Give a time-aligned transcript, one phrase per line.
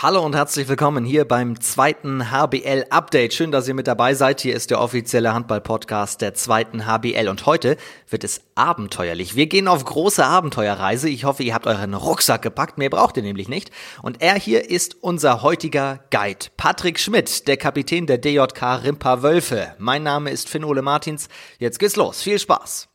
[0.00, 3.34] Hallo und herzlich willkommen hier beim zweiten HBL Update.
[3.34, 4.40] Schön, dass ihr mit dabei seid.
[4.40, 7.76] Hier ist der offizielle Handball-Podcast der zweiten HBL und heute
[8.08, 9.34] wird es abenteuerlich.
[9.34, 11.08] Wir gehen auf große Abenteuerreise.
[11.08, 12.78] Ich hoffe, ihr habt euren Rucksack gepackt.
[12.78, 13.72] Mehr braucht ihr nämlich nicht.
[14.00, 16.46] Und er hier ist unser heutiger Guide.
[16.56, 19.74] Patrick Schmidt, der Kapitän der DJK Rimpa Wölfe.
[19.78, 21.28] Mein Name ist Finn Ole Martins.
[21.58, 22.22] Jetzt geht's los.
[22.22, 22.88] Viel Spaß.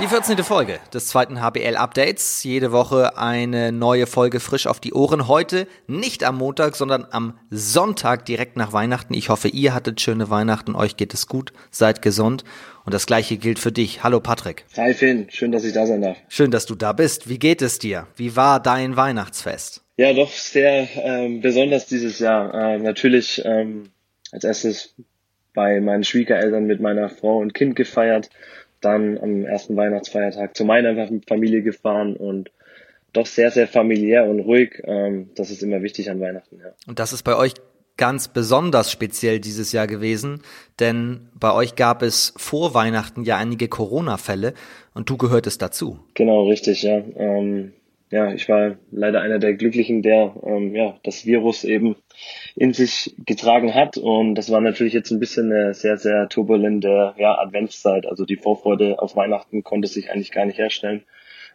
[0.00, 0.38] Die 14.
[0.38, 2.42] Folge des zweiten HBL Updates.
[2.42, 5.28] Jede Woche eine neue Folge frisch auf die Ohren.
[5.28, 9.14] Heute nicht am Montag, sondern am Sonntag direkt nach Weihnachten.
[9.14, 12.42] Ich hoffe, ihr hattet schöne Weihnachten, euch geht es gut, seid gesund.
[12.84, 14.02] Und das gleiche gilt für dich.
[14.02, 14.64] Hallo Patrick.
[14.76, 16.16] Hi Finn, schön, dass ich da sein darf.
[16.28, 17.28] Schön, dass du da bist.
[17.28, 18.08] Wie geht es dir?
[18.16, 19.84] Wie war dein Weihnachtsfest?
[19.96, 22.52] Ja, doch sehr ähm, besonders dieses Jahr.
[22.52, 23.90] Äh, natürlich ähm,
[24.32, 24.96] als erstes
[25.54, 28.28] bei meinen Schwiegereltern mit meiner Frau und Kind gefeiert
[28.84, 32.50] dann am ersten Weihnachtsfeiertag zu meiner Familie gefahren und
[33.12, 34.82] doch sehr, sehr familiär und ruhig.
[34.84, 36.58] Ähm, das ist immer wichtig an Weihnachten.
[36.58, 36.72] Ja.
[36.86, 37.54] Und das ist bei euch
[37.96, 40.42] ganz besonders speziell dieses Jahr gewesen,
[40.80, 44.54] denn bei euch gab es vor Weihnachten ja einige Corona-Fälle
[44.94, 46.00] und du gehörtest dazu.
[46.14, 47.02] Genau, richtig, ja.
[47.16, 47.72] Ähm,
[48.14, 51.96] ja, ich war leider einer der Glücklichen, der ähm, ja das Virus eben
[52.54, 53.96] in sich getragen hat.
[53.96, 58.06] Und das war natürlich jetzt ein bisschen eine sehr, sehr turbulente ja, Adventszeit.
[58.06, 61.02] Also die Vorfreude auf Weihnachten konnte sich eigentlich gar nicht herstellen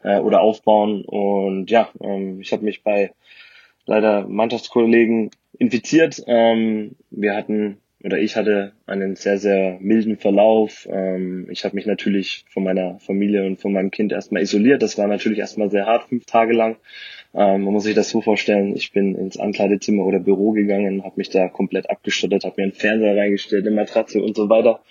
[0.04, 1.06] äh, oder aufbauen.
[1.06, 3.14] Und ja, ähm, ich habe mich bei
[3.86, 6.22] leider Mannschaftskollegen infiziert.
[6.28, 10.88] Ähm, wir hatten oder ich hatte einen sehr, sehr milden Verlauf.
[10.90, 14.82] Ähm, ich habe mich natürlich von meiner Familie und von meinem Kind erstmal isoliert.
[14.82, 16.78] Das war natürlich erstmal sehr hart, fünf Tage lang.
[17.34, 21.16] Ähm, man muss sich das so vorstellen, ich bin ins Ankleidezimmer oder Büro gegangen, habe
[21.18, 24.82] mich da komplett abgestattet, habe mir einen Fernseher reingestellt, eine Matratze und so weiter.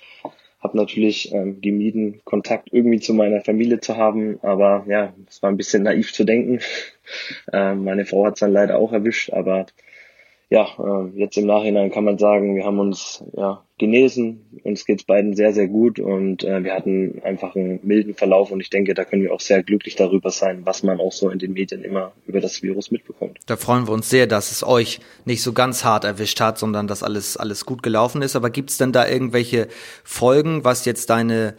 [0.60, 5.50] Habe natürlich ähm, gemieden, Kontakt irgendwie zu meiner Familie zu haben, aber ja, es war
[5.50, 6.60] ein bisschen naiv zu denken.
[7.52, 9.66] ähm, meine Frau hat es dann leider auch erwischt, aber
[10.50, 15.04] ja, äh, jetzt im Nachhinein kann man sagen, wir haben uns ja genesen, uns geht's
[15.04, 18.94] beiden sehr, sehr gut und äh, wir hatten einfach einen milden Verlauf und ich denke,
[18.94, 21.84] da können wir auch sehr glücklich darüber sein, was man auch so in den Medien
[21.84, 23.38] immer über das Virus mitbekommt.
[23.46, 26.86] Da freuen wir uns sehr, dass es euch nicht so ganz hart erwischt hat, sondern
[26.86, 28.34] dass alles, alles gut gelaufen ist.
[28.34, 29.68] Aber gibt's denn da irgendwelche
[30.02, 31.54] Folgen, was jetzt deine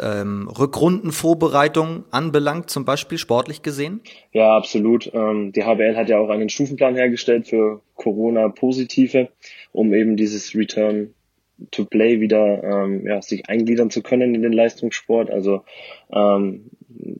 [0.00, 4.00] ähm, Rückrundenvorbereitung anbelangt, zum Beispiel sportlich gesehen?
[4.32, 5.10] Ja, absolut.
[5.12, 9.28] Ähm, die HBL hat ja auch einen Stufenplan hergestellt für Corona-Positive,
[9.72, 11.14] um eben dieses Return
[11.70, 15.30] to Play wieder ähm, ja, sich eingliedern zu können in den Leistungssport.
[15.30, 15.62] Also
[16.12, 16.70] ähm,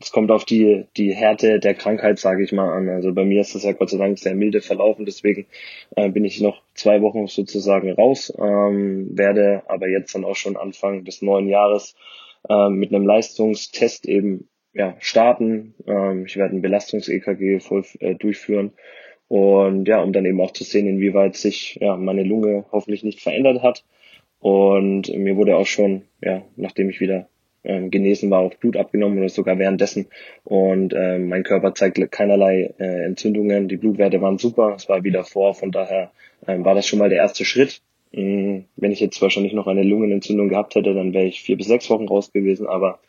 [0.00, 2.88] es kommt auf die die Härte der Krankheit, sage ich mal, an.
[2.88, 5.46] Also bei mir ist das ja Gott sei Dank sehr milde verlaufen, deswegen
[5.96, 10.56] äh, bin ich noch zwei Wochen sozusagen raus, ähm, werde aber jetzt dann auch schon
[10.56, 11.94] Anfang des neuen Jahres
[12.48, 15.74] äh, mit einem Leistungstest eben ja, starten.
[15.86, 18.72] Ähm, ich werde ein Belastungs-EKG voll äh, durchführen.
[19.28, 23.20] Und ja, um dann eben auch zu sehen, inwieweit sich ja, meine Lunge hoffentlich nicht
[23.20, 23.84] verändert hat.
[24.38, 27.28] Und mir wurde auch schon, ja, nachdem ich wieder
[27.64, 30.06] ähm, genesen war, auch Blut abgenommen oder sogar währenddessen.
[30.44, 33.68] Und äh, mein Körper zeigt keinerlei äh, Entzündungen.
[33.68, 35.54] Die Blutwerte waren super, es war wieder vor.
[35.54, 36.12] Von daher
[36.46, 37.80] äh, war das schon mal der erste Schritt.
[38.14, 41.66] Mm, wenn ich jetzt wahrscheinlich noch eine Lungenentzündung gehabt hätte, dann wäre ich vier bis
[41.66, 43.00] sechs Wochen raus gewesen, aber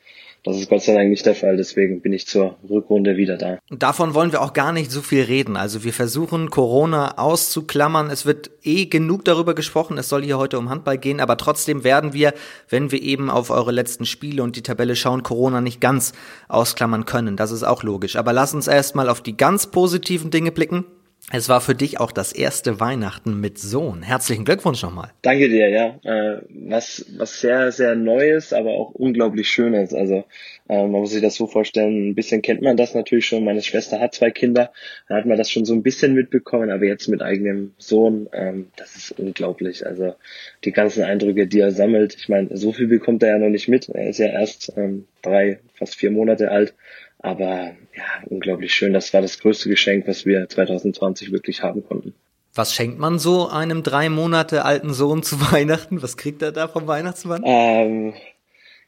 [0.43, 3.57] das ist Gott sei Dank nicht der Fall, deswegen bin ich zur Rückrunde wieder da.
[3.69, 5.57] Davon wollen wir auch gar nicht so viel reden.
[5.57, 8.11] Also wir versuchen Corona auszuklammern.
[8.11, 9.97] Es wird eh genug darüber gesprochen.
[9.97, 12.33] Es soll hier heute um Handball gehen, aber trotzdem werden wir,
[12.69, 16.13] wenn wir eben auf eure letzten Spiele und die Tabelle schauen, Corona nicht ganz
[16.47, 17.37] ausklammern können.
[17.37, 18.15] Das ist auch logisch.
[18.15, 20.85] Aber lass uns erstmal auf die ganz positiven Dinge blicken.
[21.31, 24.03] Es war für dich auch das erste Weihnachten mit Sohn.
[24.03, 25.09] Herzlichen Glückwunsch nochmal.
[25.23, 25.99] Danke dir, ja.
[26.03, 29.91] Äh, was, was sehr, sehr Neues, aber auch unglaublich Schönes.
[29.95, 30.23] Also
[30.69, 33.43] äh, man muss sich das so vorstellen, ein bisschen kennt man das natürlich schon.
[33.43, 34.71] Meine Schwester hat zwei Kinder,
[35.09, 38.67] da hat man das schon so ein bisschen mitbekommen, aber jetzt mit eigenem Sohn, ähm,
[38.75, 39.83] das ist unglaublich.
[39.83, 40.13] Also
[40.63, 42.15] die ganzen Eindrücke, die er sammelt.
[42.19, 43.89] Ich meine, so viel bekommt er ja noch nicht mit.
[43.89, 46.75] Er ist ja erst ähm, drei, fast vier Monate alt.
[47.25, 48.93] Aber ja, unglaublich schön.
[48.93, 52.13] Das war das größte Geschenk, was wir 2020 wirklich haben konnten.
[52.53, 56.03] Was schenkt man so einem drei Monate alten Sohn zu Weihnachten?
[56.03, 57.41] Was kriegt er da vom Weihnachtsmann?
[57.43, 58.13] Ähm,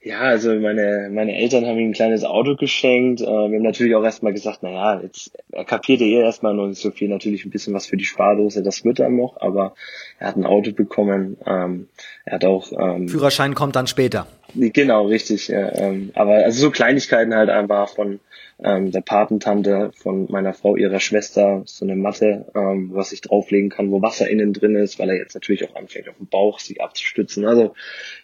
[0.02, 3.22] ja, also meine, meine Eltern haben ihm ein kleines Auto geschenkt.
[3.22, 6.68] Äh, wir haben natürlich auch erstmal gesagt, na ja, jetzt, er kapierte eh erstmal noch
[6.68, 9.74] nicht so viel, natürlich ein bisschen was für die Spardose, das wird er noch, aber
[10.20, 11.36] er hat ein Auto bekommen.
[11.46, 11.90] Ähm,
[12.24, 14.28] er hat auch, ähm, Führerschein kommt dann später.
[14.56, 15.50] Genau, richtig.
[15.50, 18.20] Ja, ähm, aber also so Kleinigkeiten halt einfach von
[18.64, 23.70] ähm, der Patentante von meiner Frau, ihrer Schwester, so eine Matte, ähm, was ich drauflegen
[23.70, 26.60] kann, wo Wasser innen drin ist, weil er jetzt natürlich auch anfängt, auf dem Bauch
[26.60, 27.46] sich abzustützen.
[27.46, 27.74] Also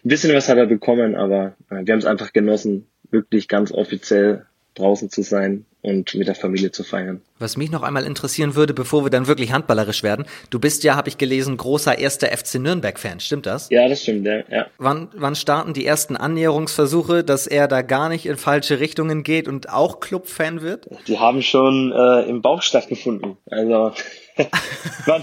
[0.04, 3.70] ein bisschen was hat er bekommen, aber äh, wir haben es einfach genossen, wirklich ganz
[3.70, 7.20] offiziell draußen zu sein und mit der Familie zu feiern.
[7.38, 10.96] Was mich noch einmal interessieren würde, bevor wir dann wirklich handballerisch werden, du bist ja,
[10.96, 13.68] habe ich gelesen, großer erster FC Nürnberg-Fan, stimmt das?
[13.68, 14.38] Ja, das stimmt, ja.
[14.50, 14.66] ja.
[14.78, 19.46] Wann, wann starten die ersten Annäherungsversuche, dass er da gar nicht in falsche Richtungen geht
[19.46, 20.88] und auch Club-Fan wird?
[21.06, 23.36] Die haben schon äh, im Bauch stattgefunden.
[23.50, 23.92] Also
[25.06, 25.22] man,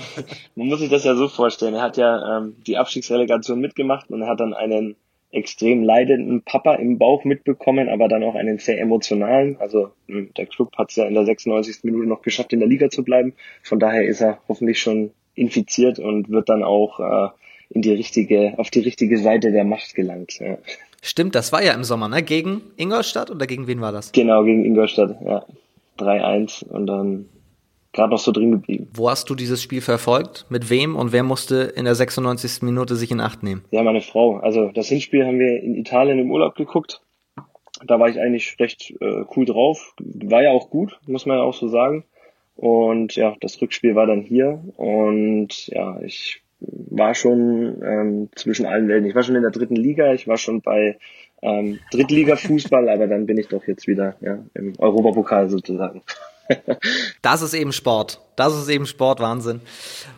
[0.56, 1.74] man muss sich das ja so vorstellen.
[1.74, 4.96] Er hat ja ähm, die Abstiegsrelegation mitgemacht und er hat dann einen
[5.32, 9.58] extrem leidenden Papa im Bauch mitbekommen, aber dann auch einen sehr emotionalen.
[9.60, 11.84] Also hm, der Club hat es ja in der 96.
[11.84, 13.34] Minute noch geschafft, in der Liga zu bleiben.
[13.64, 17.30] Von daher ist er hoffentlich schon infiziert und wird dann auch äh,
[17.70, 20.40] in die richtige, auf die richtige Seite der Macht gelangt.
[20.40, 20.58] Ja.
[21.02, 22.22] Stimmt, das war ja im Sommer, ne?
[22.22, 24.12] Gegen Ingolstadt oder gegen wen war das?
[24.12, 25.46] Genau, gegen Ingolstadt, ja.
[25.98, 27.26] 3-1 und dann
[27.94, 28.88] gerade noch so drin geblieben.
[28.94, 30.46] Wo hast du dieses Spiel verfolgt?
[30.50, 32.62] Mit wem und wer musste in der 96.
[32.62, 33.64] Minute sich in Acht nehmen?
[33.72, 34.38] Ja, meine Frau.
[34.38, 37.02] Also das Hinspiel haben wir in Italien im Urlaub geguckt.
[37.86, 39.96] Da war ich eigentlich recht äh, cool drauf.
[40.00, 42.06] War ja auch gut, muss man ja auch so sagen.
[42.56, 48.88] Und ja, das Rückspiel war dann hier und ja, ich war schon ähm, zwischen allen
[48.88, 49.10] Welten.
[49.10, 50.98] Ich war schon in der dritten Liga, ich war schon bei
[51.42, 56.04] ähm, Drittliga-Fußball, aber dann bin ich doch jetzt wieder ja, im Europapokal sozusagen.
[57.22, 58.22] das ist eben Sport.
[58.36, 59.62] Das ist eben Sport, Wahnsinn.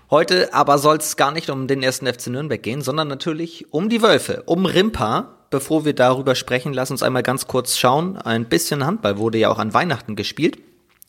[0.09, 3.89] Heute aber soll es gar nicht um den ersten FC Nürnberg gehen, sondern natürlich um
[3.89, 5.37] die Wölfe, um Rimpa.
[5.49, 8.17] Bevor wir darüber sprechen, lass uns einmal ganz kurz schauen.
[8.17, 10.57] Ein bisschen Handball wurde ja auch an Weihnachten gespielt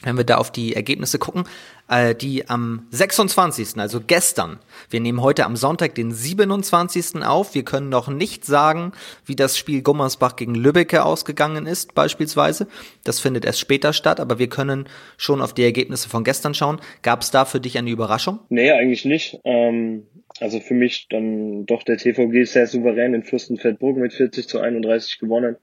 [0.05, 1.45] wenn wir da auf die Ergebnisse gucken,
[1.89, 4.59] äh, die am 26., also gestern,
[4.91, 7.23] wir nehmen heute am Sonntag den 27.
[7.25, 7.55] auf.
[7.55, 8.93] Wir können noch nicht sagen,
[9.27, 12.69] wie das Spiel Gummersbach gegen Lübbecke ausgegangen ist, beispielsweise.
[13.05, 16.81] Das findet erst später statt, aber wir können schon auf die Ergebnisse von gestern schauen.
[17.03, 18.41] Gab es da für dich eine Überraschung?
[18.49, 19.41] Nee, eigentlich nicht.
[19.45, 20.07] Ähm,
[20.41, 25.19] also für mich dann doch der TVG sehr souverän in Fürstenfeldbruck mit 40 zu 31
[25.19, 25.57] gewonnen.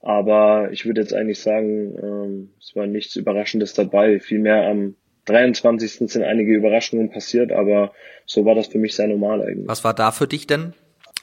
[0.00, 4.18] Aber ich würde jetzt eigentlich sagen, ähm, es war nichts Überraschendes dabei.
[4.18, 6.10] Vielmehr am 23.
[6.10, 7.92] sind einige Überraschungen passiert, aber
[8.24, 9.68] so war das für mich sehr normal eigentlich.
[9.68, 10.72] Was war da für dich denn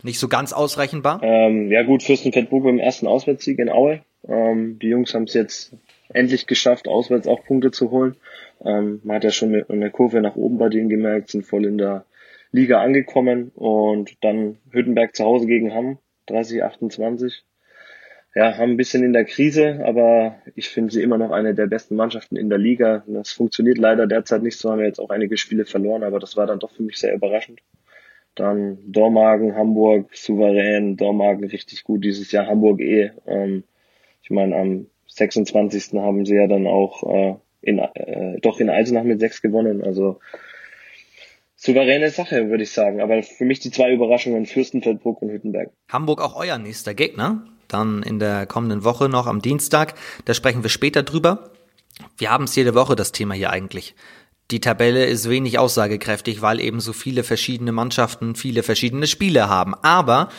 [0.04, 1.22] nicht so ganz ausrechenbar?
[1.24, 4.02] Ähm, ja gut, Fürstenfeldbruck im ersten Auswärtssieg in Aue.
[4.28, 5.76] Ähm, die Jungs haben es jetzt
[6.14, 8.16] endlich geschafft, auswärts auch Punkte zu holen.
[8.64, 11.66] Ähm, man hat ja schon eine, eine Kurve nach oben bei denen gemerkt, sind voll
[11.66, 12.06] in der
[12.52, 15.98] Liga angekommen und dann Hüttenberg zu Hause gegen Hamm,
[16.30, 17.42] 30-28
[18.38, 21.66] ja, haben ein bisschen in der Krise, aber ich finde sie immer noch eine der
[21.66, 23.04] besten Mannschaften in der Liga.
[23.08, 26.38] Das funktioniert leider derzeit nicht so, haben wir jetzt auch einige Spiele verloren, aber das
[26.38, 27.62] war dann doch für mich sehr überraschend.
[28.36, 33.10] Dann Dormagen, Hamburg, souverän, Dormagen richtig gut dieses Jahr, Hamburg eh.
[33.26, 33.64] Ähm,
[34.22, 35.94] ich meine, am 26.
[35.94, 40.20] haben sie ja dann auch äh, in, äh, doch in Eisenach mit sechs gewonnen, also
[41.56, 43.02] souveräne Sache, würde ich sagen.
[43.02, 45.72] Aber für mich die zwei Überraschungen Fürstenfeldbruck und Hüttenberg.
[45.90, 47.48] Hamburg auch euer nächster Gegner?
[47.68, 49.96] Dann in der kommenden Woche noch am Dienstag.
[50.26, 51.52] Da sprechen wir später drüber.
[52.18, 53.96] Wir haben es jede Woche das Thema hier eigentlich.
[54.52, 59.76] Die Tabelle ist wenig aussagekräftig, weil eben so viele verschiedene Mannschaften viele verschiedene Spiele haben.
[59.76, 60.30] Aber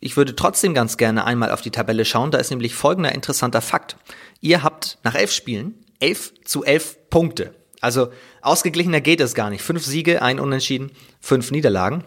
[0.00, 2.30] ich würde trotzdem ganz gerne einmal auf die Tabelle schauen.
[2.30, 3.96] Da ist nämlich folgender interessanter Fakt.
[4.40, 7.54] Ihr habt nach elf Spielen elf zu elf Punkte.
[7.80, 8.08] Also
[8.42, 9.62] ausgeglichener geht es gar nicht.
[9.62, 10.90] Fünf Siege, ein Unentschieden,
[11.20, 12.04] fünf Niederlagen.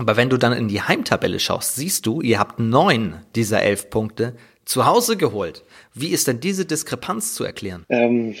[0.00, 3.90] Aber wenn du dann in die Heimtabelle schaust, siehst du, ihr habt neun dieser elf
[3.90, 5.62] Punkte zu Hause geholt.
[5.92, 7.84] Wie ist denn diese Diskrepanz zu erklären?
[7.90, 8.34] Ähm,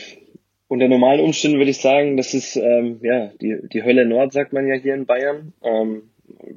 [0.68, 4.54] unter normalen Umständen würde ich sagen, das ist ähm, ja die, die Hölle Nord, sagt
[4.54, 5.52] man ja hier in Bayern.
[5.62, 6.04] Ähm,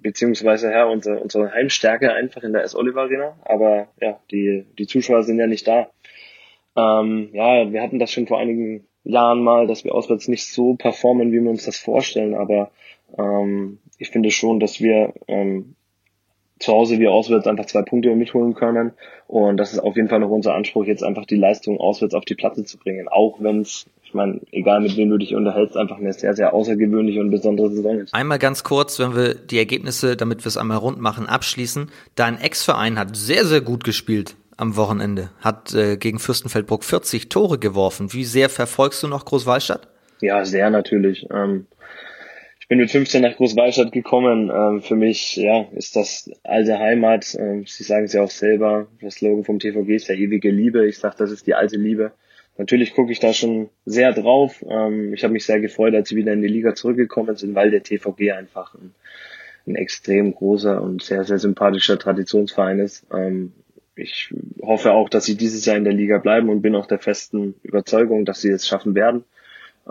[0.01, 3.37] beziehungsweise ja, unsere, unsere Heimstärke einfach in der S-Oliver Arena.
[3.43, 5.89] Aber ja, die, die Zuschauer sind ja nicht da.
[6.77, 10.75] Ähm, ja, wir hatten das schon vor einigen Jahren mal, dass wir auswärts nicht so
[10.75, 12.35] performen, wie wir uns das vorstellen.
[12.35, 12.71] Aber
[13.17, 15.75] ähm, ich finde schon, dass wir ähm,
[16.59, 18.93] zu Hause wie auswärts einfach zwei Punkte mitholen können.
[19.27, 22.25] Und das ist auf jeden Fall noch unser Anspruch, jetzt einfach die Leistung auswärts auf
[22.25, 23.07] die Platte zu bringen.
[23.07, 26.53] Auch wenn es, ich meine, egal mit wem du dich unterhältst, einfach eine sehr, sehr
[26.53, 28.13] außergewöhnliche und besondere Saison ist.
[28.13, 31.89] Einmal ganz kurz, wenn wir die Ergebnisse, damit wir es einmal rund machen, abschließen.
[32.15, 35.31] Dein Ex-Verein hat sehr, sehr gut gespielt am Wochenende.
[35.41, 38.13] Hat äh, gegen Fürstenfeldbruck 40 Tore geworfen.
[38.13, 39.87] Wie sehr verfolgst du noch Großwallstadt?
[40.21, 41.27] Ja, sehr natürlich.
[41.33, 41.65] Ähm,
[42.73, 44.51] bin mit 15 nach Großwallstadt gekommen.
[44.51, 47.37] Ähm, für mich ja, ist das alte Heimat.
[47.39, 48.87] Ähm, Sie sagen es ja auch selber.
[48.99, 50.87] Das Slogan vom TVG ist ja ewige Liebe.
[50.87, 52.13] Ich sage, das ist die alte Liebe.
[52.57, 54.65] Natürlich gucke ich da schon sehr drauf.
[54.67, 57.69] Ähm, ich habe mich sehr gefreut, als sie wieder in die Liga zurückgekommen sind, weil
[57.69, 58.95] der TVG einfach ein,
[59.67, 63.05] ein extrem großer und sehr, sehr sympathischer Traditionsverein ist.
[63.13, 63.51] Ähm,
[63.95, 66.97] ich hoffe auch, dass sie dieses Jahr in der Liga bleiben und bin auch der
[66.97, 69.25] festen Überzeugung, dass sie es schaffen werden.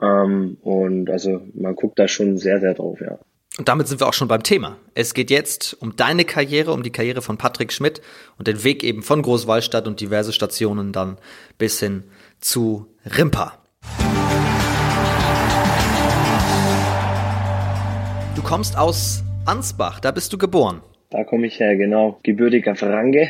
[0.00, 3.18] Ähm, und also man guckt da schon sehr, sehr drauf, ja.
[3.58, 4.78] Und damit sind wir auch schon beim Thema.
[4.94, 8.00] Es geht jetzt um deine Karriere, um die Karriere von Patrick Schmidt
[8.38, 11.18] und den Weg eben von Großwallstadt und diverse Stationen dann
[11.58, 12.04] bis hin
[12.40, 13.58] zu Rimpa.
[18.34, 20.80] Du kommst aus Ansbach, da bist du geboren.
[21.10, 22.18] Da komme ich her, genau.
[22.22, 23.28] Gebürtiger Franke.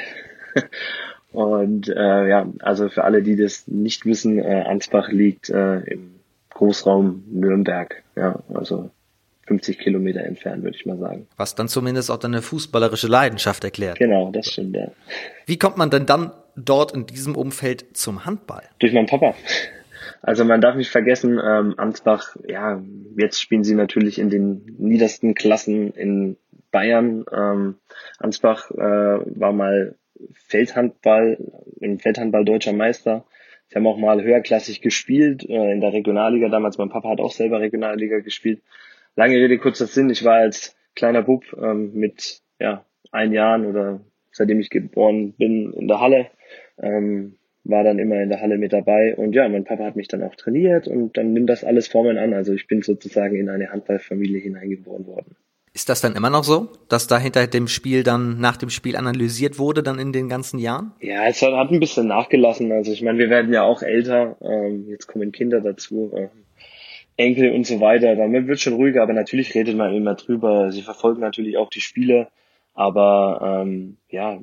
[1.33, 6.12] Und äh, ja, also für alle, die das nicht wissen, äh, Ansbach liegt äh, im
[6.55, 8.03] Großraum Nürnberg.
[8.17, 8.91] Ja, also
[9.47, 11.27] 50 Kilometer entfernt, würde ich mal sagen.
[11.37, 13.99] Was dann zumindest auch deine fußballerische Leidenschaft erklärt.
[13.99, 14.91] Genau, das stimmt, ja.
[15.47, 18.63] Wie kommt man denn dann dort in diesem Umfeld zum Handball?
[18.79, 19.35] Durch meinen Papa.
[20.21, 22.81] Also man darf nicht vergessen, ähm, Ansbach, ja,
[23.17, 26.37] jetzt spielen sie natürlich in den niedersten Klassen in
[26.71, 27.25] Bayern.
[27.33, 27.77] Ähm,
[28.19, 29.97] Ansbach äh, war mal
[30.33, 31.39] Feldhandball,
[31.81, 33.25] im Feldhandball deutscher Meister.
[33.73, 36.77] Sie haben auch mal höherklassig gespielt, äh, in der Regionalliga damals.
[36.77, 38.61] Mein Papa hat auch selber Regionalliga gespielt.
[39.17, 40.11] Lange Rede, kurzer Sinn.
[40.11, 45.73] Ich war als kleiner Bub ähm, mit ja, ein Jahren oder seitdem ich geboren bin
[45.73, 46.27] in der Halle.
[46.83, 50.09] Ähm, war dann immer in der Halle mit dabei und ja, mein Papa hat mich
[50.09, 52.35] dann auch trainiert und dann nimmt das alles Formen an.
[52.35, 55.35] Also ich bin sozusagen in eine Handballfamilie hineingeboren worden.
[55.75, 58.95] Ist das dann immer noch so, dass da hinter dem Spiel dann nach dem Spiel
[58.95, 60.93] analysiert wurde, dann in den ganzen Jahren?
[61.01, 62.71] Ja, es hat ein bisschen nachgelassen.
[62.73, 64.37] Also ich meine, wir werden ja auch älter.
[64.43, 66.29] Ähm, jetzt kommen Kinder dazu, äh,
[67.17, 68.17] Enkel und so weiter.
[68.17, 70.71] Damit wird schon ruhiger, aber natürlich redet man immer drüber.
[70.71, 72.29] Sie verfolgen natürlich auch die Spiele.
[72.75, 74.43] Aber ähm, ja,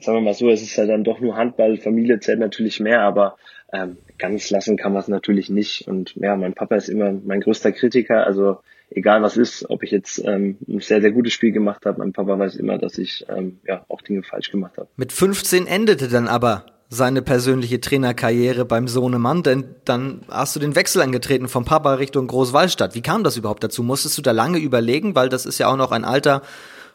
[0.00, 3.02] sagen wir mal so, es ist ja dann doch nur Handball, Familie zählt natürlich mehr,
[3.02, 3.36] aber
[3.72, 5.86] ähm, ganz lassen kann man es natürlich nicht.
[5.86, 8.26] Und ja, mein Papa ist immer mein größter Kritiker.
[8.26, 8.58] Also
[8.90, 12.12] egal was ist, ob ich jetzt ähm, ein sehr, sehr gutes Spiel gemacht habe, mein
[12.12, 14.88] Papa weiß immer, dass ich ähm, ja auch Dinge falsch gemacht habe.
[14.96, 20.74] Mit 15 endete dann aber seine persönliche Trainerkarriere beim Sohnemann, denn dann hast du den
[20.74, 22.94] Wechsel angetreten vom Papa Richtung Großwallstadt.
[22.94, 23.82] Wie kam das überhaupt dazu?
[23.82, 26.42] Musstest du da lange überlegen, weil das ist ja auch noch ein Alter,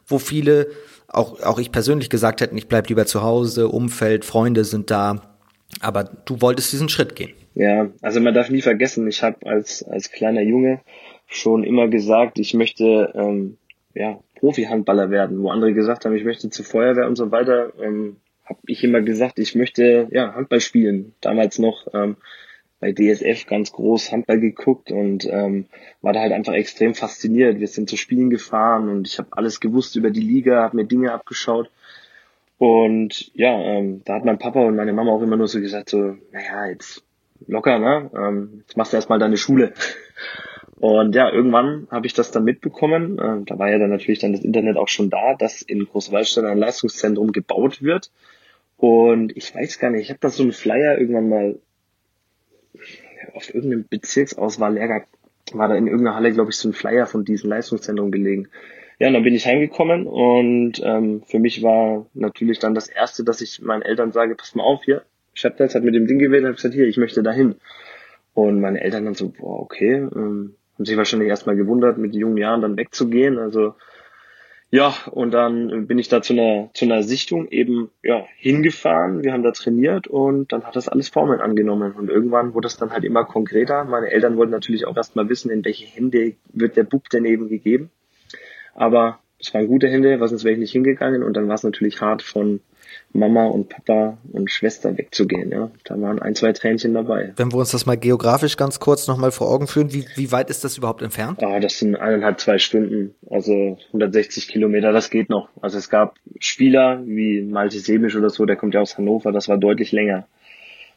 [0.07, 0.67] wo viele,
[1.07, 5.21] auch, auch ich persönlich gesagt hätten, ich bleib lieber zu Hause, Umfeld, Freunde sind da.
[5.79, 7.33] Aber du wolltest diesen Schritt gehen.
[7.55, 10.81] Ja, also man darf nie vergessen, ich habe als, als kleiner Junge
[11.35, 13.57] schon immer gesagt, ich möchte ähm,
[13.93, 18.17] ja, Profi-Handballer werden, wo andere gesagt haben, ich möchte zur Feuerwehr und so weiter, ähm,
[18.45, 21.13] habe ich immer gesagt, ich möchte ja Handball spielen.
[21.21, 22.17] Damals noch ähm,
[22.79, 25.67] bei DSF ganz groß Handball geguckt und ähm,
[26.01, 27.59] war da halt einfach extrem fasziniert.
[27.59, 30.85] Wir sind zu Spielen gefahren und ich habe alles gewusst über die Liga, habe mir
[30.85, 31.69] Dinge abgeschaut.
[32.57, 35.89] Und ja, ähm, da hat mein Papa und meine Mama auch immer nur so gesagt,
[35.89, 37.03] so, naja, jetzt
[37.47, 38.11] locker, ne?
[38.15, 39.73] Ähm, jetzt machst du erstmal deine Schule.
[40.83, 43.17] Und ja, irgendwann habe ich das dann mitbekommen.
[43.17, 46.43] Äh, da war ja dann natürlich dann das Internet auch schon da, dass in Großwaldstadt
[46.43, 48.11] ein Leistungszentrum gebaut wird.
[48.75, 51.59] Und ich weiß gar nicht, ich habe da so einen Flyer irgendwann mal
[53.33, 55.05] auf irgendeinem Bezirksauswahllehrgang
[55.53, 58.49] war da in irgendeiner Halle, glaube ich, so ein Flyer von diesem Leistungszentrum gelegen.
[58.99, 63.23] Ja, und dann bin ich heimgekommen und ähm, für mich war natürlich dann das Erste,
[63.23, 66.43] dass ich meinen Eltern sage, pass mal auf hier, Chaptels hat mit dem Ding gewählt
[66.43, 67.55] hat gesagt, hier, ich möchte dahin.
[68.33, 72.37] Und meine Eltern dann so, boah, okay, ähm, haben sich wahrscheinlich erstmal gewundert, mit jungen
[72.37, 73.37] Jahren dann wegzugehen.
[73.37, 73.75] Also
[74.73, 79.23] ja, und dann bin ich da zu einer, zu einer Sichtung eben ja, hingefahren.
[79.23, 81.91] Wir haben da trainiert und dann hat das alles Formen angenommen.
[81.91, 83.83] Und irgendwann wurde es dann halt immer konkreter.
[83.83, 87.49] Meine Eltern wollten natürlich auch erstmal wissen, in welche Hände wird der Bub denn eben
[87.49, 87.91] gegeben.
[88.73, 91.21] Aber es waren gute Hände, was sonst wäre ich nicht hingegangen.
[91.21, 92.59] Und dann war es natürlich hart von
[93.13, 95.51] Mama und Papa und Schwester wegzugehen.
[95.51, 97.33] Ja, da waren ein, zwei Tränchen dabei.
[97.35, 100.49] Wenn wir uns das mal geografisch ganz kurz nochmal vor Augen führen, wie, wie weit
[100.49, 101.41] ist das überhaupt entfernt?
[101.43, 105.49] Ah, das sind eineinhalb, zwei Stunden, also 160 Kilometer, das geht noch.
[105.61, 109.47] Also es gab Spieler wie Malte Semisch oder so, der kommt ja aus Hannover, das
[109.47, 110.27] war deutlich länger.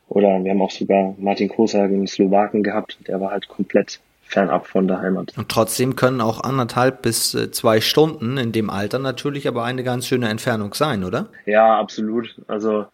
[0.09, 4.67] Oder wir haben auch sogar Martin Kosa, einen Slowaken gehabt, der war halt komplett fernab
[4.67, 5.33] von der Heimat.
[5.37, 9.85] Und trotzdem können auch anderthalb bis äh, zwei Stunden in dem Alter natürlich aber eine
[9.85, 11.29] ganz schöne Entfernung sein, oder?
[11.47, 12.41] Ja, absolut.
[12.49, 12.87] Also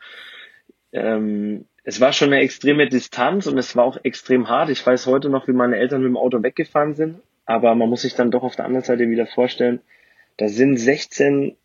[0.93, 4.71] ähm, es war schon eine extreme Distanz und es war auch extrem hart.
[4.71, 8.03] Ich weiß heute noch, wie meine Eltern mit dem Auto weggefahren sind, aber man muss
[8.03, 9.81] sich dann doch auf der anderen Seite wieder vorstellen,
[10.37, 11.57] da sind 16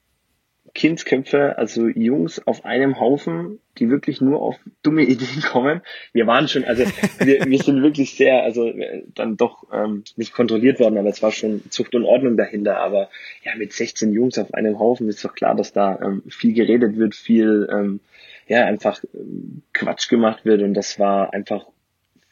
[0.74, 5.82] Kindsköpfe, also Jungs auf einem Haufen, die wirklich nur auf dumme Ideen kommen.
[6.14, 6.84] Wir waren schon, also
[7.20, 8.72] wir, wir sind wirklich sehr, also
[9.14, 12.78] dann doch ähm, nicht kontrolliert worden, aber es war schon Zucht und Ordnung dahinter.
[12.78, 13.10] Aber
[13.44, 16.98] ja, mit 16 Jungs auf einem Haufen ist doch klar, dass da ähm, viel geredet
[16.98, 18.00] wird, viel ähm,
[18.48, 21.66] ja einfach ähm, Quatsch gemacht wird und das war einfach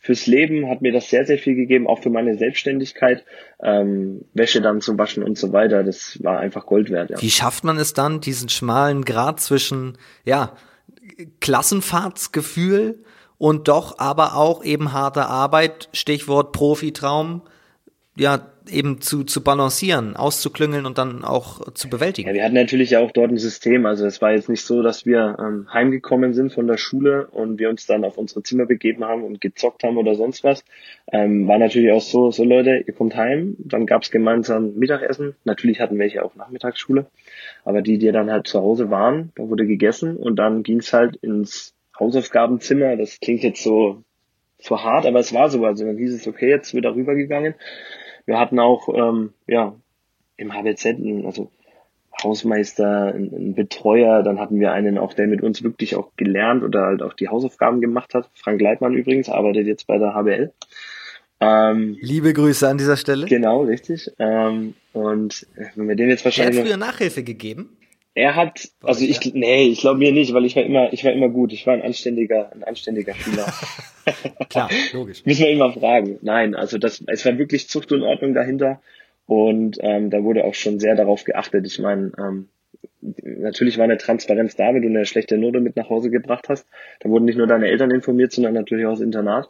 [0.06, 3.26] fürs Leben hat mir das sehr, sehr viel gegeben, auch für meine Selbstständigkeit,
[3.64, 5.84] ähm, Wäsche dann zu waschen und so weiter.
[5.84, 7.10] Das war einfach Gold wert.
[7.10, 7.20] Ja.
[7.20, 10.56] Wie schafft man es dann, diesen schmalen Grad zwischen, ja,
[11.40, 13.04] Klassenfahrtsgefühl
[13.40, 17.42] und doch aber auch eben harte Arbeit, Stichwort Profitraum,
[18.16, 22.28] ja, eben zu, zu balancieren, auszuklüngeln und dann auch zu bewältigen.
[22.30, 23.86] Ja, wir hatten natürlich auch dort ein System.
[23.86, 27.60] Also es war jetzt nicht so, dass wir ähm, heimgekommen sind von der Schule und
[27.60, 30.64] wir uns dann auf unsere Zimmer begeben haben und gezockt haben oder sonst was.
[31.12, 35.36] Ähm, war natürlich auch so, so Leute, ihr kommt heim, dann gab's gemeinsam Mittagessen.
[35.44, 37.08] Natürlich hatten welche auch Nachmittagsschule.
[37.64, 41.16] Aber die, die dann halt zu Hause waren, da wurde gegessen und dann ging's halt
[41.18, 42.96] ins Hausaufgabenzimmer.
[42.98, 44.04] Das klingt jetzt so
[44.58, 45.64] so hart, aber es war so.
[45.66, 47.56] Also dann hieß es, okay, jetzt wird er rübergegangen
[48.26, 49.76] wir hatten auch ähm, ja
[50.38, 51.50] im HBZ, also
[52.24, 56.86] Hausmeister, ein Betreuer, dann hatten wir einen auch, der mit uns wirklich auch gelernt oder
[56.86, 58.30] halt auch die Hausaufgaben gemacht hat.
[58.34, 60.54] Frank Leitmann übrigens, arbeitet jetzt bei der HBL.
[61.42, 63.26] Ähm, Liebe Grüße an dieser Stelle.
[63.28, 64.12] Genau, richtig.
[64.20, 66.56] Ähm, und wenn wir den jetzt wahrscheinlich.
[66.56, 67.78] Er hat früher Nachhilfe gegeben?
[68.18, 71.12] Er hat, also ich, nee, ich glaube mir nicht, weil ich war immer, ich war
[71.12, 71.52] immer gut.
[71.52, 73.46] Ich war ein anständiger, ein anständiger Schüler.
[74.50, 75.26] Klar, logisch.
[75.26, 76.18] Müssen wir immer fragen.
[76.22, 78.82] Nein, also das, es war wirklich Zucht und Ordnung dahinter.
[79.28, 81.68] Und ähm, da wurde auch schon sehr darauf geachtet.
[81.68, 82.48] Ich meine, ähm,
[83.02, 86.66] natürlich war eine Transparenz da, wenn du eine schlechte Note mit nach Hause gebracht hast.
[87.02, 89.50] Da wurden nicht nur deine Eltern informiert, sondern natürlich auch das Internat.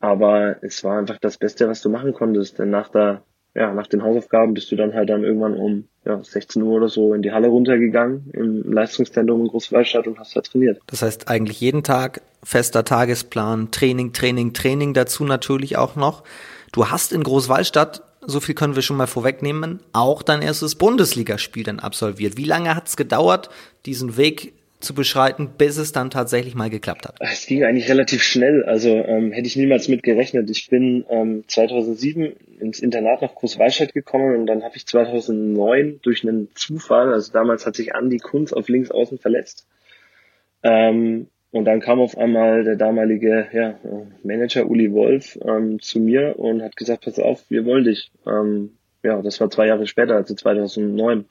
[0.00, 2.58] Aber es war einfach das Beste, was du machen konntest.
[2.58, 3.22] Denn nach der
[3.56, 6.88] ja, nach den Hausaufgaben bist du dann halt dann irgendwann um ja, 16 Uhr oder
[6.88, 10.78] so in die Halle runtergegangen im Leistungszentrum in Großwallstadt und hast da trainiert.
[10.88, 16.22] Das heißt eigentlich jeden Tag fester Tagesplan, Training, Training, Training dazu natürlich auch noch.
[16.72, 21.64] Du hast in Großwallstadt, so viel können wir schon mal vorwegnehmen, auch dein erstes Bundesligaspiel
[21.64, 22.36] dann absolviert.
[22.36, 23.48] Wie lange hat es gedauert,
[23.86, 24.52] diesen Weg
[24.86, 27.16] zu beschreiten, bis es dann tatsächlich mal geklappt hat?
[27.20, 28.64] Es ging eigentlich relativ schnell.
[28.64, 30.48] Also ähm, hätte ich niemals mit gerechnet.
[30.50, 36.22] Ich bin ähm, 2007 ins Internat nach Großwallstadt gekommen und dann habe ich 2009 durch
[36.22, 39.66] einen Zufall, also damals hat sich Andi Kunz auf links außen verletzt.
[40.62, 43.78] Ähm, und dann kam auf einmal der damalige ja,
[44.22, 48.10] Manager Uli Wolf ähm, zu mir und hat gesagt, pass auf, wir wollen dich.
[48.26, 51.24] Ähm, ja, das war zwei Jahre später, also 2009.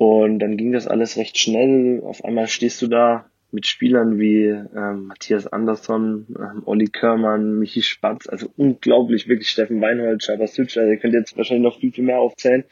[0.00, 2.00] Und dann ging das alles recht schnell.
[2.02, 7.82] Auf einmal stehst du da mit Spielern wie ähm, Matthias Andersson, ähm, Olli Körmann, Michi
[7.82, 12.04] Spatz, also unglaublich, wirklich Steffen Weinhold, Schaber Sütscher, ihr könnt jetzt wahrscheinlich noch viel, viel
[12.04, 12.64] mehr aufzählen.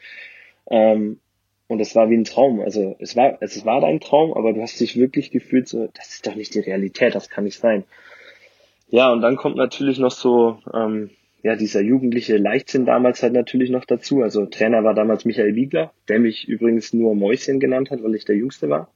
[0.71, 1.19] Ähm,
[1.67, 2.61] und es war wie ein Traum.
[2.61, 6.09] Also es war, es war dein Traum, aber du hast dich wirklich gefühlt so, das
[6.15, 7.83] ist doch nicht die Realität, das kann nicht sein.
[8.87, 11.11] Ja, und dann kommt natürlich noch so ähm,
[11.41, 14.21] ja, dieser jugendliche Leichtsinn damals halt natürlich noch dazu.
[14.21, 18.25] Also Trainer war damals Michael Wiegler, der mich übrigens nur Mäuschen genannt hat, weil ich
[18.25, 18.91] der Jüngste war.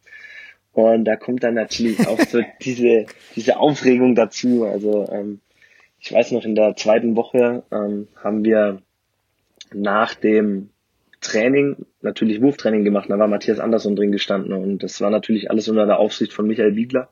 [0.73, 4.65] Und da kommt dann natürlich auch so diese, diese Aufregung dazu.
[4.65, 5.39] Also ähm,
[5.99, 8.81] ich weiß noch, in der zweiten Woche ähm, haben wir
[9.73, 10.69] nach dem
[11.21, 13.09] Training natürlich Wurftraining gemacht.
[13.09, 16.45] Da war Matthias Andersson drin gestanden und das war natürlich alles unter der Aufsicht von
[16.45, 17.09] Michael Wiegler.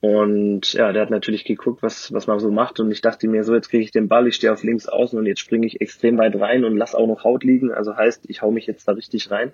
[0.00, 2.78] Und ja, der hat natürlich geguckt, was, was man so macht.
[2.78, 5.18] Und ich dachte mir so, jetzt kriege ich den Ball, ich stehe auf links außen
[5.18, 7.72] und jetzt springe ich extrem weit rein und lass auch noch Haut liegen.
[7.72, 9.52] Also heißt, ich hau mich jetzt da richtig rein.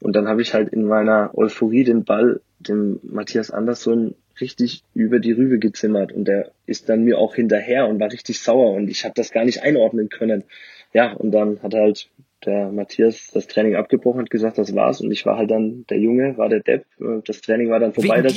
[0.00, 5.20] Und dann habe ich halt in meiner Euphorie den Ball dem Matthias Andersson richtig über
[5.20, 6.12] die Rübe gezimmert.
[6.12, 8.72] Und der ist dann mir auch hinterher und war richtig sauer.
[8.72, 10.44] Und ich habe das gar nicht einordnen können.
[10.92, 12.08] Ja, und dann hat halt
[12.46, 15.00] der Matthias das Training abgebrochen hat, gesagt, das war's.
[15.00, 16.84] Und ich war halt dann der Junge, war der Depp.
[17.24, 18.34] Das Training war dann vorbei, das,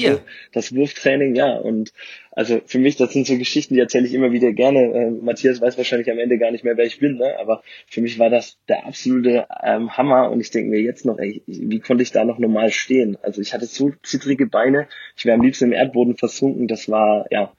[0.51, 1.57] das Wurftraining, ja.
[1.57, 1.93] Und
[2.31, 4.79] also für mich, das sind so Geschichten, die erzähle ich immer wieder gerne.
[4.79, 7.37] Äh, Matthias weiß wahrscheinlich am Ende gar nicht mehr, wer ich bin, ne?
[7.39, 10.31] aber für mich war das der absolute ähm, Hammer.
[10.31, 13.17] Und ich denke mir jetzt noch, ey, wie konnte ich da noch normal stehen?
[13.21, 16.67] Also ich hatte so zittrige Beine, ich wäre am liebsten im Erdboden versunken.
[16.67, 17.51] Das war, ja,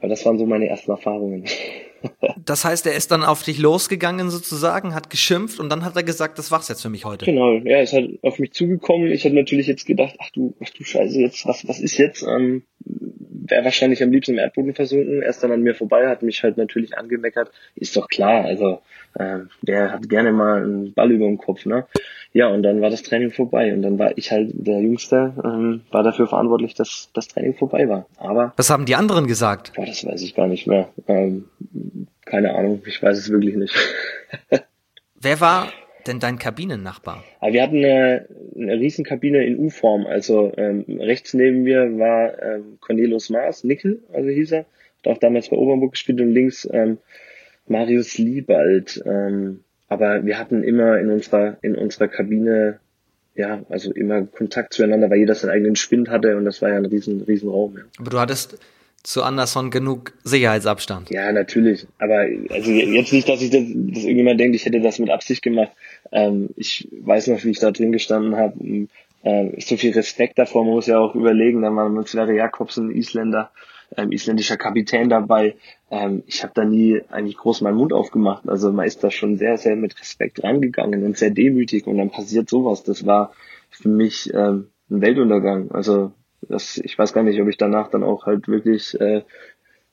[0.00, 1.44] das waren so meine ersten Erfahrungen.
[2.44, 6.02] Das heißt, er ist dann auf dich losgegangen sozusagen, hat geschimpft und dann hat er
[6.02, 7.24] gesagt, das war's jetzt für mich heute.
[7.24, 9.10] Genau, ja, ist halt auf mich zugekommen.
[9.10, 12.22] Ich hatte natürlich jetzt gedacht, ach du, ach du Scheiße, jetzt, was, was ist jetzt?
[12.22, 12.62] Ähm,
[13.48, 15.22] Wäre wahrscheinlich am liebsten im Erdboden versunken.
[15.22, 17.50] Er ist dann an mir vorbei, hat mich halt natürlich angemeckert.
[17.76, 18.80] Ist doch klar, also
[19.14, 21.86] äh, der hat gerne mal einen Ball über dem Kopf, ne?
[22.32, 25.82] Ja, und dann war das Training vorbei und dann war ich halt der Jüngste, ähm,
[25.90, 28.06] war dafür verantwortlich, dass das Training vorbei war.
[28.18, 29.72] Aber was haben die anderen gesagt?
[29.74, 30.88] Boah, das weiß ich gar nicht mehr.
[31.08, 31.46] Ähm,
[32.26, 33.74] keine Ahnung, ich weiß es wirklich nicht.
[35.14, 35.72] Wer war
[36.06, 37.24] denn dein Kabinennachbar?
[37.40, 40.06] Aber wir hatten eine, eine Riesenkabine in U-Form.
[40.06, 44.66] Also ähm, rechts neben mir war ähm, Cornelius Maas, Nickel, also hieß er.
[45.04, 46.98] Hat auch damals bei Obernburg gespielt und links ähm,
[47.66, 49.02] Marius Liebald.
[49.06, 52.80] Ähm, aber wir hatten immer in unserer, in unserer Kabine,
[53.34, 56.76] ja, also immer Kontakt zueinander, weil jeder seinen eigenen Spind hatte und das war ja
[56.76, 57.76] ein riesen, riesen Raum.
[57.76, 57.84] Ja.
[57.98, 58.58] Aber du hattest
[59.06, 61.10] zu Anderson genug Sicherheitsabstand.
[61.10, 61.86] Ja, natürlich.
[61.98, 65.42] Aber also jetzt nicht, dass ich das, dass irgendjemand denkt, ich hätte das mit Absicht
[65.42, 65.70] gemacht.
[66.10, 68.88] Ähm, ich weiß noch, wie ich da drin gestanden habe.
[69.22, 70.64] Äh, so viel Respekt davor.
[70.64, 73.52] Man muss ja auch überlegen, da war mit Sverre Jakobsen, Isländer,
[73.96, 75.54] ähm, isländischer Kapitän dabei.
[75.88, 78.48] Ähm, ich habe da nie eigentlich groß meinen Mund aufgemacht.
[78.48, 82.10] Also man ist da schon sehr, sehr mit Respekt rangegangen und sehr demütig und dann
[82.10, 82.82] passiert sowas.
[82.82, 83.32] Das war
[83.70, 85.70] für mich ähm, ein Weltuntergang.
[85.70, 86.10] Also
[86.42, 89.22] das, ich weiß gar nicht, ob ich danach dann auch halt wirklich äh,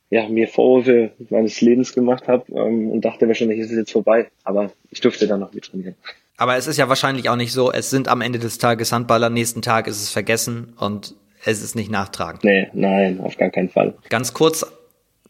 [0.09, 4.29] ja, mir Vorwürfe meines Lebens gemacht habe ähm, und dachte wahrscheinlich ist es jetzt vorbei.
[4.43, 5.95] Aber ich durfte dann noch mit trainieren.
[6.37, 9.29] Aber es ist ja wahrscheinlich auch nicht so, es sind am Ende des Tages Handballer,
[9.29, 12.43] nächsten Tag ist es vergessen und es ist nicht nachtragend.
[12.43, 13.95] Nee, nein, auf gar keinen Fall.
[14.09, 14.65] Ganz kurz,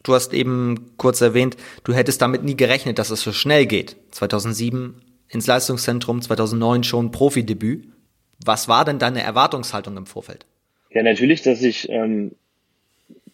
[0.02, 3.96] du hast eben kurz erwähnt, du hättest damit nie gerechnet, dass es so schnell geht.
[4.12, 7.88] 2007 ins Leistungszentrum, 2009 schon Profidebüt.
[8.44, 10.46] Was war denn deine Erwartungshaltung im Vorfeld?
[10.94, 12.36] Ja, natürlich, dass ich ähm,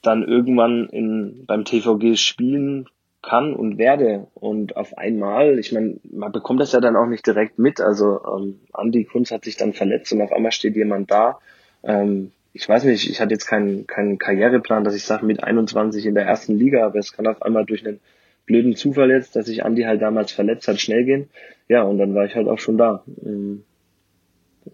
[0.02, 2.88] dann irgendwann in, beim TVG spielen
[3.22, 4.28] kann und werde.
[4.34, 7.82] Und auf einmal, ich meine, man bekommt das ja dann auch nicht direkt mit.
[7.82, 11.38] Also ähm, Andi Kunz hat sich dann verletzt und auf einmal steht jemand da.
[11.82, 16.06] Ähm, ich weiß nicht, ich hatte jetzt keinen, keinen Karriereplan, dass ich sage, mit 21
[16.06, 18.00] in der ersten Liga, aber es kann auf einmal durch einen
[18.46, 21.28] blöden Zufall jetzt, dass sich Andi halt damals verletzt hat, schnell gehen.
[21.68, 23.04] Ja, und dann war ich halt auch schon da.
[23.22, 23.64] Ähm,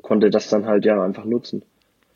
[0.02, 1.62] konnte das dann halt ja einfach nutzen.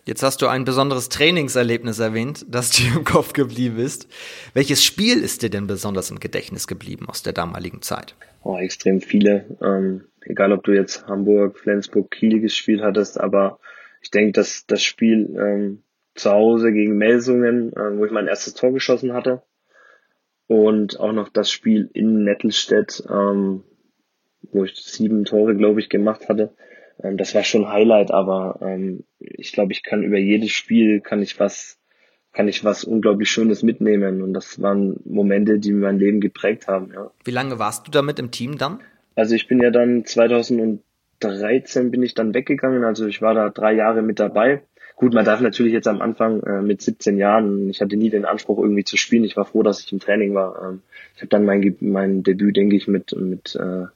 [0.05, 4.09] Jetzt hast du ein besonderes Trainingserlebnis erwähnt, das dir im Kopf geblieben ist.
[4.55, 8.15] Welches Spiel ist dir denn besonders im Gedächtnis geblieben aus der damaligen Zeit?
[8.43, 9.45] Oh, extrem viele.
[9.63, 13.59] Ähm, egal, ob du jetzt Hamburg, Flensburg, Kiel gespielt hattest, aber
[14.01, 15.83] ich denke, dass das Spiel ähm,
[16.15, 19.43] zu Hause gegen Melsungen, äh, wo ich mein erstes Tor geschossen hatte,
[20.47, 23.63] und auch noch das Spiel in Nettelstedt, ähm,
[24.51, 26.53] wo ich sieben Tore, glaube ich, gemacht hatte,
[27.03, 31.23] ähm, das war schon Highlight, aber ähm, ich glaube, ich kann über jedes Spiel kann
[31.23, 31.79] ich was
[32.33, 36.93] kann ich was unglaublich Schönes mitnehmen und das waren Momente, die mein Leben geprägt haben.
[36.95, 37.11] Ja.
[37.25, 38.81] Wie lange warst du damit im Team dann?
[39.17, 43.73] Also ich bin ja dann 2013 bin ich dann weggegangen, also ich war da drei
[43.73, 44.63] Jahre mit dabei.
[44.95, 48.27] Gut, man darf natürlich jetzt am Anfang äh, mit 17 Jahren, ich hatte nie den
[48.27, 49.25] Anspruch irgendwie zu spielen.
[49.25, 50.63] Ich war froh, dass ich im Training war.
[50.63, 50.83] Ähm,
[51.17, 53.87] ich habe dann mein, mein Debüt, denke ich, mit mit äh,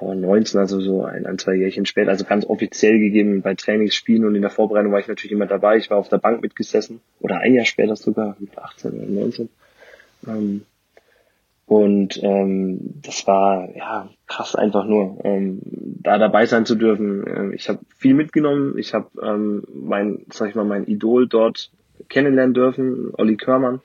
[0.00, 4.34] 19, also so ein, ein, zwei Jährchen später, also ganz offiziell gegeben bei Trainingsspielen und
[4.34, 5.76] in der Vorbereitung war ich natürlich immer dabei.
[5.76, 9.48] Ich war auf der Bank mitgesessen oder ein Jahr später sogar, mit 18 oder 19.
[10.26, 10.62] Ähm,
[11.66, 15.60] und ähm, das war ja krass einfach nur, ähm,
[16.02, 17.24] da dabei sein zu dürfen.
[17.28, 18.76] Ähm, ich habe viel mitgenommen.
[18.76, 21.70] Ich habe ähm, mein, sag ich mal, mein Idol dort
[22.08, 23.80] kennenlernen dürfen, Olli Körmann.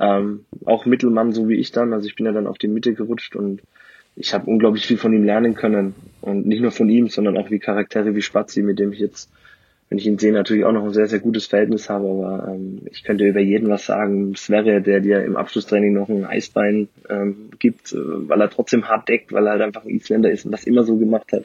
[0.00, 1.92] Ähm, auch Mittelmann, so wie ich dann.
[1.92, 3.62] Also ich bin ja dann auf die Mitte gerutscht und
[4.20, 5.94] ich habe unglaublich viel von ihm lernen können.
[6.20, 9.30] Und nicht nur von ihm, sondern auch wie Charaktere wie Spazi, mit dem ich jetzt,
[9.88, 12.06] wenn ich ihn sehe, natürlich auch noch ein sehr, sehr gutes Verhältnis habe.
[12.06, 14.36] Aber ähm, ich könnte über jeden was sagen.
[14.36, 19.08] Sverre, der dir im Abschlusstraining noch ein Eisbein ähm, gibt, äh, weil er trotzdem hart
[19.08, 21.44] deckt, weil er halt einfach ein Isländer ist und das immer so gemacht hat.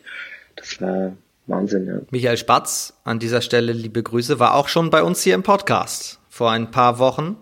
[0.58, 1.14] Das war
[1.48, 2.02] Wahnsinn, ja.
[2.12, 6.20] Michael Spatz, an dieser Stelle liebe Grüße, war auch schon bei uns hier im Podcast
[6.30, 7.38] vor ein paar Wochen.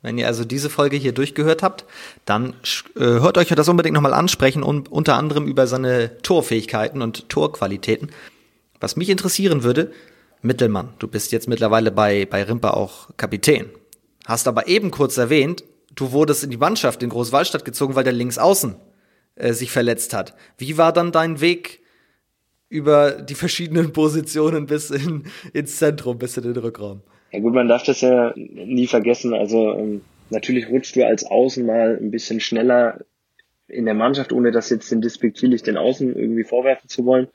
[0.00, 1.84] Wenn ihr also diese Folge hier durchgehört habt,
[2.24, 2.54] dann
[2.94, 8.10] äh, hört euch das unbedingt nochmal ansprechen und unter anderem über seine Torfähigkeiten und Torqualitäten.
[8.80, 9.92] Was mich interessieren würde,
[10.40, 13.70] Mittelmann, du bist jetzt mittlerweile bei, bei Rimper auch Kapitän.
[14.24, 15.64] Hast aber eben kurz erwähnt,
[15.96, 18.76] du wurdest in die Mannschaft in Großwallstadt gezogen, weil der Linksaußen
[19.34, 20.34] äh, sich verletzt hat.
[20.58, 21.80] Wie war dann dein Weg
[22.68, 27.02] über die verschiedenen Positionen bis in, ins Zentrum, bis in den Rückraum?
[27.30, 29.34] Ja gut, man darf das ja nie vergessen.
[29.34, 33.00] Also ähm, natürlich rutscht du als Außen mal ein bisschen schneller
[33.66, 37.28] in der Mannschaft, ohne das jetzt den despektierlich den Außen irgendwie vorwerfen zu wollen.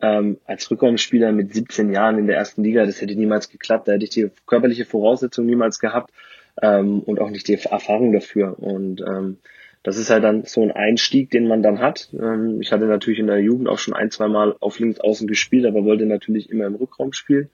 [0.00, 3.88] Ähm, als Rückraumspieler mit 17 Jahren in der ersten Liga, das hätte niemals geklappt.
[3.88, 6.12] Da hätte ich die körperliche Voraussetzung niemals gehabt
[6.60, 8.58] ähm, und auch nicht die Erfahrung dafür.
[8.58, 9.38] Und ähm,
[9.82, 12.10] das ist halt dann so ein Einstieg, den man dann hat.
[12.12, 15.28] Ähm, ich hatte natürlich in der Jugend auch schon ein, zwei Mal auf links außen
[15.28, 17.48] gespielt, aber wollte natürlich immer im Rückraum spielen.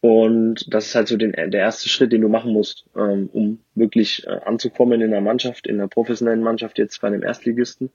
[0.00, 3.58] Und das ist halt so den, der erste Schritt, den du machen musst, ähm, um
[3.74, 7.90] wirklich äh, anzukommen in der Mannschaft, in der professionellen Mannschaft jetzt bei einem Erstligisten.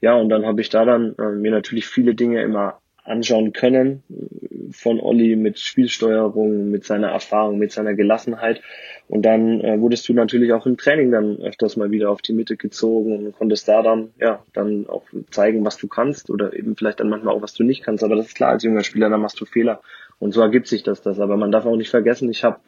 [0.00, 4.02] Ja, und dann habe ich da dann äh, mir natürlich viele Dinge immer anschauen können
[4.10, 8.60] äh, von Olli mit Spielsteuerung, mit seiner Erfahrung, mit seiner Gelassenheit.
[9.06, 12.32] Und dann äh, wurdest du natürlich auch im Training dann öfters mal wieder auf die
[12.32, 16.74] Mitte gezogen und konntest da dann, ja, dann auch zeigen, was du kannst oder eben
[16.74, 18.02] vielleicht dann manchmal auch, was du nicht kannst.
[18.02, 19.80] Aber das ist klar, als junger Spieler, da machst du Fehler.
[20.18, 21.20] Und so ergibt sich das das.
[21.20, 22.60] Aber man darf auch nicht vergessen, ich habe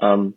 [0.00, 0.34] ähm,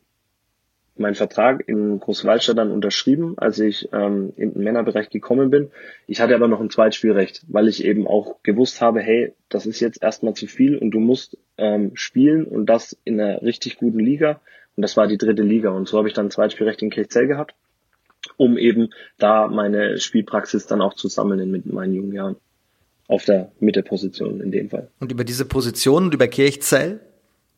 [0.99, 5.71] meinen Vertrag in Großwaldstadt dann unterschrieben, als ich ähm, in den Männerbereich gekommen bin.
[6.07, 9.79] Ich hatte aber noch ein Zweitspielrecht, weil ich eben auch gewusst habe, hey, das ist
[9.79, 13.99] jetzt erstmal zu viel und du musst ähm, spielen und das in einer richtig guten
[13.99, 14.41] Liga.
[14.75, 15.69] Und das war die dritte Liga.
[15.69, 17.55] Und so habe ich dann Zweitspielrecht in Kirchzell gehabt,
[18.37, 22.35] um eben da meine Spielpraxis dann auch zu sammeln mit meinen jungen Jahren.
[23.07, 24.89] Auf der Mitteposition in dem Fall.
[24.99, 26.99] Und über diese Position und über Kirchzell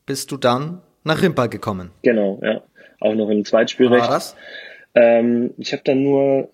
[0.05, 1.91] bist du dann nach Rimpa gekommen.
[2.03, 2.61] Genau, ja.
[2.99, 4.03] Auch noch im Zweitspielrecht.
[4.03, 4.35] War das?
[4.93, 6.49] Ähm, ich habe dann nur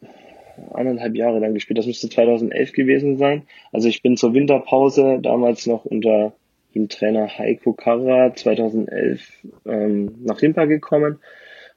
[0.74, 1.78] eineinhalb Jahre lang gespielt.
[1.78, 3.44] Das müsste 2011 gewesen sein.
[3.74, 6.34] Also ich bin zur Winterpause damals noch unter
[6.76, 9.22] dem Trainer Heiko Karra 2011
[9.66, 11.20] ähm, nach Rimpa gekommen,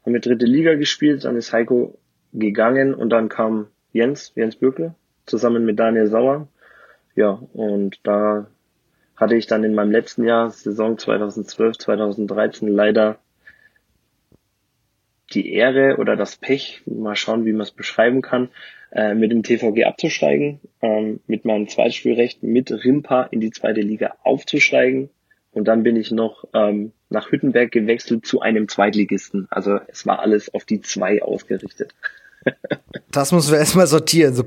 [0.04, 1.96] haben wir dritte Liga gespielt, dann ist Heiko
[2.33, 6.48] gegangen und dann kam Jens, Jens Bürkle, zusammen mit Daniel Sauer.
[7.18, 8.46] Ja, und da
[9.16, 13.18] hatte ich dann in meinem letzten Jahr, Saison 2012, 2013, leider
[15.33, 18.50] die Ehre oder das Pech, mal schauen, wie man es beschreiben kann,
[18.92, 24.14] äh, mit dem TVG abzusteigen, ähm, mit meinem Zweitspielrecht mit Rimpa in die zweite Liga
[24.22, 25.11] aufzusteigen.
[25.50, 29.48] Und dann bin ich noch ähm, nach Hüttenberg gewechselt zu einem Zweitligisten.
[29.50, 31.96] Also es war alles auf die zwei ausgerichtet.
[33.11, 34.35] das müssen wir erstmal sortieren.
[34.35, 34.44] So,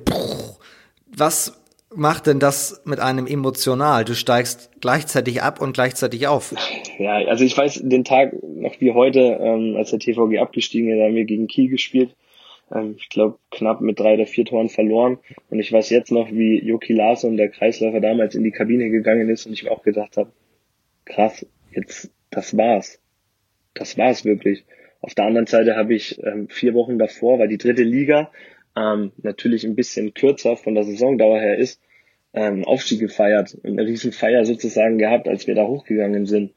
[1.13, 1.60] was
[1.95, 4.05] macht denn das mit einem emotional?
[4.05, 6.53] Du steigst gleichzeitig ab und gleichzeitig auf.
[6.97, 11.03] Ja, also ich weiß den Tag noch wie heute, ähm, als der TVG abgestiegen ist,
[11.03, 12.15] haben wir gegen Kiel gespielt.
[12.73, 15.19] Ähm, ich glaube, knapp mit drei oder vier Toren verloren.
[15.49, 19.29] Und ich weiß jetzt noch, wie Joki Larsson, der Kreisläufer, damals in die Kabine gegangen
[19.29, 20.31] ist und ich mir auch gedacht habe,
[21.05, 22.99] krass, jetzt, das war's.
[23.73, 24.65] Das war's wirklich.
[25.01, 28.31] Auf der anderen Seite habe ich ähm, vier Wochen davor, weil die dritte Liga
[28.75, 31.81] ähm, natürlich ein bisschen kürzer von der Saisondauer her ist,
[32.33, 36.53] ähm, Aufstieg gefeiert, eine riesen Feier sozusagen gehabt, als wir da hochgegangen sind.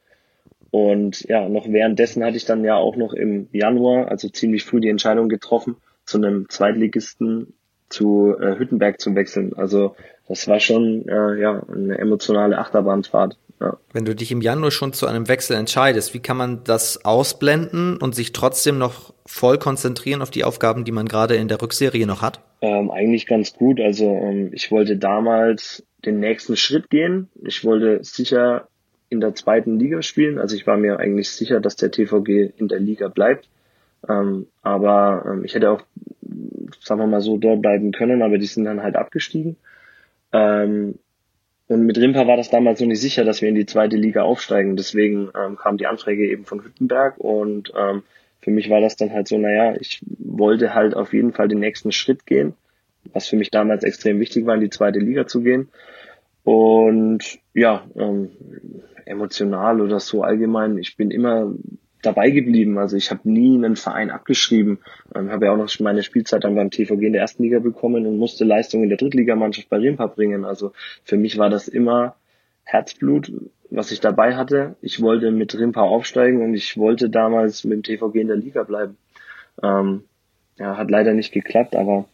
[0.70, 4.80] Und ja, noch währenddessen hatte ich dann ja auch noch im Januar, also ziemlich früh
[4.80, 7.54] die Entscheidung getroffen, zu einem Zweitligisten
[7.88, 9.52] zu äh, Hüttenberg zu wechseln.
[9.54, 9.94] Also
[10.26, 13.38] das war schon äh, ja eine emotionale Achterbahnfahrt.
[13.60, 13.78] Ja.
[13.92, 17.96] Wenn du dich im Januar schon zu einem Wechsel entscheidest, wie kann man das ausblenden
[17.98, 22.06] und sich trotzdem noch voll konzentrieren auf die Aufgaben, die man gerade in der Rückserie
[22.06, 22.40] noch hat?
[22.60, 23.80] Ähm, eigentlich ganz gut.
[23.80, 27.28] Also ähm, ich wollte damals den nächsten Schritt gehen.
[27.42, 28.68] Ich wollte sicher
[29.08, 30.38] in der zweiten Liga spielen.
[30.38, 33.48] Also ich war mir eigentlich sicher, dass der TVG in der Liga bleibt.
[34.08, 35.82] Ähm, aber ähm, ich hätte auch,
[36.80, 39.56] sagen wir mal so, dort bleiben können, aber die sind dann halt abgestiegen.
[40.32, 40.98] Ähm,
[41.66, 44.22] und mit Rimpa war das damals noch nicht sicher, dass wir in die zweite Liga
[44.22, 44.76] aufsteigen.
[44.76, 48.02] Deswegen ähm, kam die Anfrage eben von Hüttenberg und ähm,
[48.44, 51.60] für mich war das dann halt so, naja, ich wollte halt auf jeden Fall den
[51.60, 52.52] nächsten Schritt gehen,
[53.14, 55.68] was für mich damals extrem wichtig war, in die zweite Liga zu gehen.
[56.42, 58.32] Und ja, ähm,
[59.06, 61.54] emotional oder so allgemein, ich bin immer
[62.02, 62.76] dabei geblieben.
[62.76, 64.80] Also ich habe nie einen Verein abgeschrieben.
[65.14, 68.06] Ähm, habe ja auch noch meine Spielzeit dann beim TVG in der ersten Liga bekommen
[68.06, 70.44] und musste Leistungen in der Drittligamannschaft bei Rimpa bringen.
[70.44, 72.16] Also für mich war das immer
[72.64, 73.32] Herzblut,
[73.70, 74.76] was ich dabei hatte.
[74.80, 78.62] Ich wollte mit Rimpa aufsteigen und ich wollte damals mit dem TVG in der Liga
[78.62, 78.96] bleiben.
[79.62, 80.04] Ähm,
[80.56, 82.06] ja, hat leider nicht geklappt, aber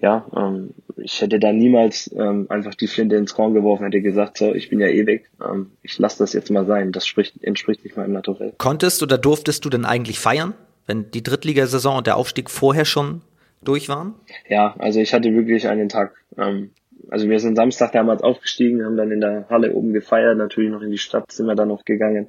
[0.00, 4.38] ja, ähm, ich hätte da niemals ähm, einfach die Flinte ins Korn geworfen, hätte gesagt,
[4.38, 6.92] so, ich bin ja eh weg, ähm, ich lasse das jetzt mal sein.
[6.92, 8.54] Das spricht, entspricht nicht meinem Naturell.
[8.58, 10.54] Konntest oder durftest du denn eigentlich feiern,
[10.86, 13.22] wenn die Drittligasaison und der Aufstieg vorher schon
[13.62, 14.14] durch waren?
[14.48, 16.14] Ja, also ich hatte wirklich einen Tag.
[16.36, 16.70] Ähm,
[17.10, 20.82] also wir sind Samstag damals aufgestiegen, haben dann in der Halle oben gefeiert, natürlich noch
[20.82, 22.28] in die Stadt sind wir dann noch gegangen.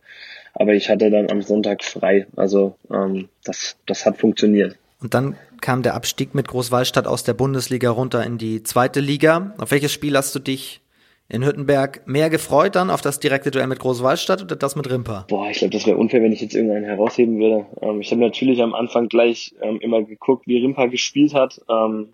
[0.54, 2.28] Aber ich hatte dann am Sonntag frei.
[2.36, 4.78] Also ähm, das, das hat funktioniert.
[5.02, 9.54] Und dann kam der Abstieg mit Großwallstadt aus der Bundesliga runter in die zweite Liga.
[9.58, 10.82] Auf welches Spiel hast du dich
[11.30, 15.26] in Hüttenberg mehr gefreut dann auf das direkte Duell mit Großwallstadt oder das mit Rimpa?
[15.30, 17.68] Boah, ich glaube, das wäre unfair, wenn ich jetzt irgendeinen herausheben würde.
[17.82, 22.10] Ähm, ich habe natürlich am Anfang gleich ähm, immer geguckt, wie Rimpa gespielt hat, ähm,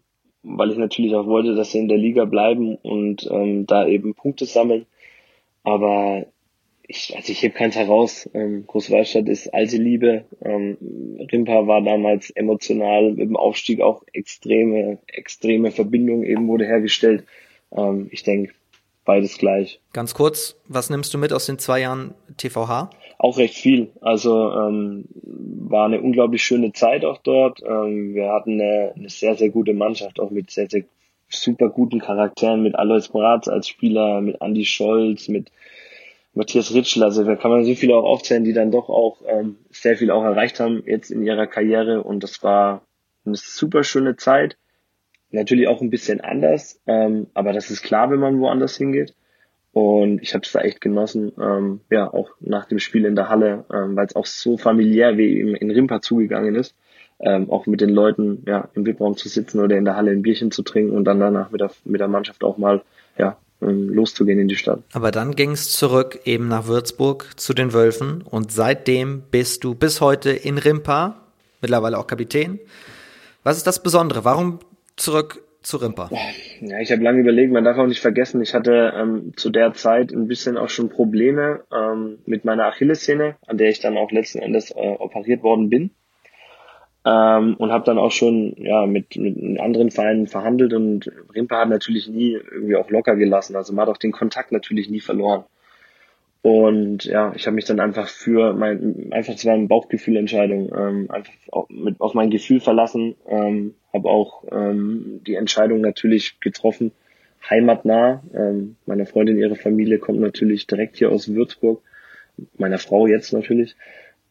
[0.45, 4.13] weil ich natürlich auch wollte, dass sie in der Liga bleiben und ähm, da eben
[4.13, 4.85] Punkte sammeln.
[5.63, 6.25] Aber
[6.87, 8.29] ich, also ich heb keins heraus.
[8.33, 10.25] Ähm, Großwallstadt ist alte Liebe.
[10.43, 10.77] Ähm,
[11.31, 17.25] Rimpa war damals emotional mit dem Aufstieg auch extreme, extreme Verbindung eben wurde hergestellt.
[17.71, 18.53] Ähm, ich denke,
[19.03, 19.79] beides gleich.
[19.93, 22.91] Ganz kurz, was nimmst du mit aus den zwei Jahren TVH?
[23.17, 23.91] Auch recht viel.
[24.01, 27.61] Also ähm, war eine unglaublich schöne Zeit auch dort.
[27.63, 30.83] Ähm, wir hatten eine, eine sehr, sehr gute Mannschaft, auch mit sehr, sehr
[31.29, 35.49] super guten Charakteren, mit Alois Bratz als Spieler, mit Andy Scholz, mit
[36.35, 39.55] Matthias Ritschl, also da kann man so viele auch aufzählen, die dann doch auch ähm,
[39.71, 42.81] sehr viel auch erreicht haben jetzt in ihrer Karriere und das war
[43.25, 44.57] eine super schöne Zeit.
[45.31, 49.15] Natürlich auch ein bisschen anders, ähm, aber das ist klar, wenn man woanders hingeht.
[49.75, 53.27] Und ich habe es da echt genossen, ähm, ja, auch nach dem Spiel in der
[53.27, 56.73] Halle, ähm, weil es auch so familiär wie eben in Rimpa zugegangen ist,
[57.19, 60.21] ähm, auch mit den Leuten ja, im VIP-Raum zu sitzen oder in der Halle ein
[60.21, 62.83] Bierchen zu trinken und dann danach mit der, mit der Mannschaft auch mal
[63.17, 64.79] ja, ähm, loszugehen in die Stadt.
[64.93, 69.75] Aber dann ging es zurück eben nach Würzburg zu den Wölfen und seitdem bist du
[69.75, 71.17] bis heute in Rimpa,
[71.59, 72.61] mittlerweile auch Kapitän.
[73.43, 74.23] Was ist das Besondere?
[74.23, 74.59] Warum
[74.95, 76.09] zurück zu Rimpa?
[76.61, 79.73] Ja, ich habe lange überlegt, man darf auch nicht vergessen, ich hatte ähm, zu der
[79.73, 84.11] Zeit ein bisschen auch schon Probleme ähm, mit meiner Achillessehne, an der ich dann auch
[84.11, 85.91] letzten Endes äh, operiert worden bin.
[87.05, 91.69] Ähm, und habe dann auch schon ja mit, mit anderen Vereinen verhandelt und Rimpa hat
[91.69, 93.55] natürlich nie irgendwie auch locker gelassen.
[93.55, 95.43] Also man hat auch den Kontakt natürlich nie verloren.
[96.45, 101.33] Und ja, ich habe mich dann einfach für mein, einfach zu meinem Bauchgefühlentscheidung, ähm, einfach
[101.69, 106.91] mit, auf mein Gefühl verlassen, ähm, habe auch ähm, die Entscheidung natürlich getroffen,
[107.49, 108.21] heimatnah.
[108.35, 111.81] Ähm, meine Freundin, ihre Familie kommt natürlich direkt hier aus Würzburg,
[112.59, 113.75] meiner Frau jetzt natürlich.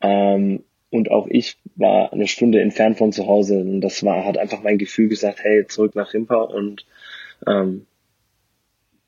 [0.00, 3.58] Ähm, und auch ich war eine Stunde entfernt von zu Hause.
[3.58, 6.42] Und das war, hat einfach mein Gefühl gesagt, hey, zurück nach Rimpa.
[6.42, 6.86] Und
[7.44, 7.86] ähm,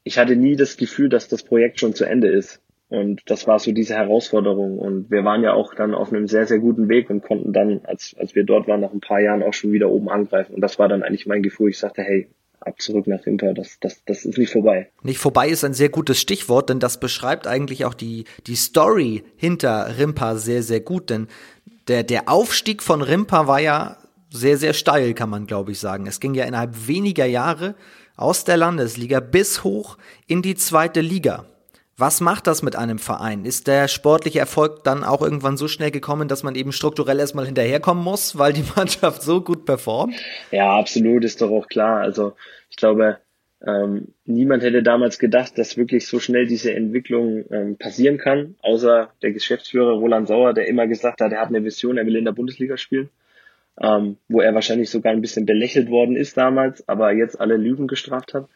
[0.02, 2.60] ich hatte nie das Gefühl, dass das Projekt schon zu Ende ist.
[2.88, 4.78] Und das war so diese Herausforderung.
[4.78, 7.80] Und wir waren ja auch dann auf einem sehr, sehr guten Weg und konnten dann,
[7.84, 10.54] als, als wir dort waren, nach ein paar Jahren auch schon wieder oben angreifen.
[10.54, 11.70] Und das war dann eigentlich mein Gefühl.
[11.70, 12.28] Ich sagte, hey,
[12.60, 14.88] ab zurück nach Inter, das, das, das ist nicht vorbei.
[15.02, 19.24] Nicht vorbei ist ein sehr gutes Stichwort, denn das beschreibt eigentlich auch die, die Story
[19.36, 21.10] hinter Rimpa sehr, sehr gut.
[21.10, 21.26] Denn
[21.88, 23.96] der, der Aufstieg von Rimpa war ja
[24.30, 26.06] sehr, sehr steil, kann man glaube ich sagen.
[26.06, 27.74] Es ging ja innerhalb weniger Jahre
[28.16, 31.46] aus der Landesliga bis hoch in die zweite Liga.
[31.98, 33.46] Was macht das mit einem Verein?
[33.46, 37.46] Ist der sportliche Erfolg dann auch irgendwann so schnell gekommen, dass man eben strukturell erstmal
[37.46, 40.14] hinterherkommen muss, weil die Mannschaft so gut performt?
[40.50, 42.02] Ja, absolut, ist doch auch klar.
[42.02, 42.34] Also
[42.68, 43.16] ich glaube,
[43.66, 49.10] ähm, niemand hätte damals gedacht, dass wirklich so schnell diese Entwicklung ähm, passieren kann, außer
[49.22, 52.26] der Geschäftsführer Roland Sauer, der immer gesagt hat, er hat eine Vision, er will in
[52.26, 53.08] der Bundesliga spielen,
[53.80, 57.86] ähm, wo er wahrscheinlich sogar ein bisschen belächelt worden ist damals, aber jetzt alle Lügen
[57.86, 58.48] gestraft hat.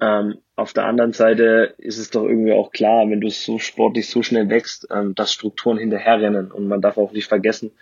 [0.00, 4.08] Ähm, auf der anderen Seite ist es doch irgendwie auch klar, wenn du so sportlich
[4.08, 6.50] so schnell wächst, ähm, dass Strukturen hinterherrennen.
[6.50, 7.72] Und man darf auch nicht vergessen,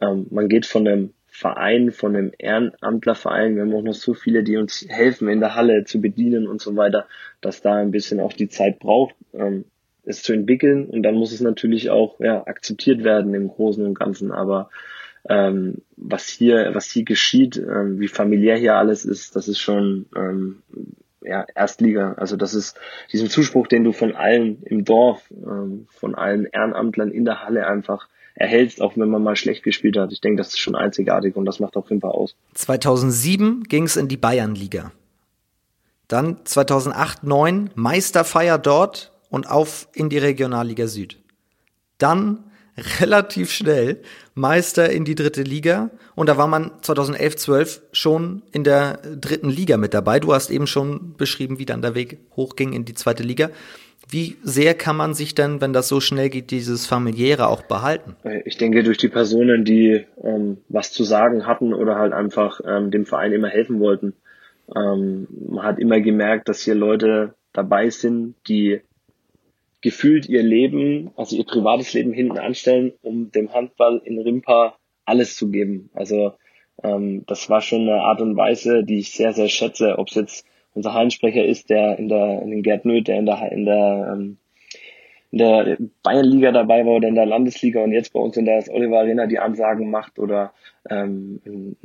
[0.00, 4.44] ähm, man geht von einem Verein, von einem Ehrenamtlerverein, wir haben auch noch so viele,
[4.44, 7.08] die uns helfen, in der Halle zu bedienen und so weiter,
[7.40, 9.64] dass da ein bisschen auch die Zeit braucht, ähm,
[10.04, 10.86] es zu entwickeln.
[10.86, 14.30] Und dann muss es natürlich auch ja, akzeptiert werden im Großen und Ganzen.
[14.30, 14.70] Aber
[15.28, 20.06] ähm, was hier, was hier geschieht, ähm, wie familiär hier alles ist, das ist schon
[20.16, 20.62] ähm,
[21.24, 22.14] ja, Erstliga.
[22.16, 22.76] Also das ist
[23.12, 27.66] diesen Zuspruch, den du von allen im Dorf, ähm, von allen Ehrenamtlern in der Halle
[27.66, 30.12] einfach erhältst, auch wenn man mal schlecht gespielt hat.
[30.12, 32.34] Ich denke, das ist schon einzigartig und das macht auch Rimpa aus.
[32.54, 34.92] 2007 ging es in die Bayernliga.
[36.08, 41.18] Dann 2008, 9 Meisterfeier dort und auf in die Regionalliga Süd.
[41.98, 42.44] Dann
[43.00, 43.98] relativ schnell
[44.34, 49.48] Meister in die dritte Liga und da war man 2011, 12 schon in der dritten
[49.48, 50.20] Liga mit dabei.
[50.20, 53.50] Du hast eben schon beschrieben, wie dann der Weg hochging in die zweite Liga.
[54.08, 58.16] Wie sehr kann man sich denn, wenn das so schnell geht, dieses familiäre auch behalten?
[58.44, 62.90] Ich denke, durch die Personen, die ähm, was zu sagen hatten oder halt einfach ähm,
[62.90, 64.14] dem Verein immer helfen wollten.
[64.74, 68.82] Ähm, man hat immer gemerkt, dass hier Leute dabei sind, die
[69.84, 75.36] gefühlt ihr Leben, also ihr privates Leben hinten anstellen, um dem Handball in Rimpa alles
[75.36, 75.90] zu geben.
[75.92, 76.32] Also
[76.82, 80.14] ähm, das war schon eine Art und Weise, die ich sehr, sehr schätze, ob es
[80.14, 84.10] jetzt unser Hallensprecher ist, der in der in den Gerd der in der in der
[84.10, 84.38] ähm,
[85.30, 88.64] in der Bayernliga dabei war oder in der Landesliga und jetzt bei uns in der
[88.70, 90.54] Oliver Arena die Ansagen macht oder
[90.88, 91.42] ähm,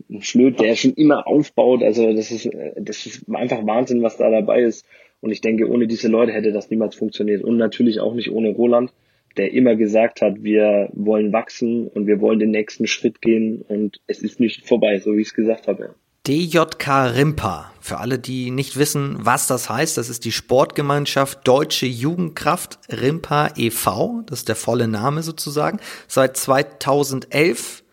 [0.10, 1.84] ein Schlöd, der schon immer aufbaut.
[1.84, 4.86] Also das ist das ist einfach Wahnsinn, was da dabei ist.
[5.22, 7.44] Und ich denke, ohne diese Leute hätte das niemals funktioniert.
[7.44, 8.92] Und natürlich auch nicht ohne Roland,
[9.38, 14.02] der immer gesagt hat, wir wollen wachsen und wir wollen den nächsten Schritt gehen und
[14.08, 15.96] es ist nicht vorbei, so wie ich es gesagt habe.
[16.28, 17.72] DJK Rimpa.
[17.80, 23.52] Für alle, die nicht wissen, was das heißt, das ist die Sportgemeinschaft Deutsche Jugendkraft Rimpa
[23.56, 24.24] e.V.
[24.28, 25.80] Das ist der volle Name sozusagen.
[26.08, 27.84] Seit 2011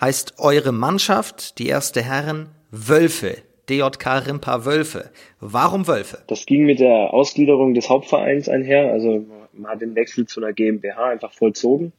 [0.00, 3.36] heißt eure Mannschaft, die erste Herren, Wölfe.
[3.68, 5.10] DJK Rimpa Wölfe.
[5.40, 6.22] Warum Wölfe?
[6.26, 8.92] Das ging mit der Ausgliederung des Hauptvereins einher.
[8.92, 11.92] Also man hat den Wechsel zu einer GmbH einfach vollzogen.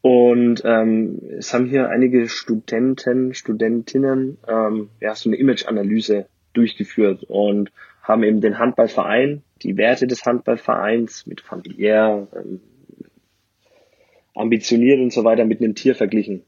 [0.00, 7.72] Und ähm, es haben hier einige Studenten, Studentinnen ähm, ja, so eine Image-Analyse durchgeführt und
[8.02, 12.60] haben eben den Handballverein, die Werte des Handballvereins mit familiär, ähm,
[14.34, 16.42] ambitioniert und so weiter mit einem Tier verglichen.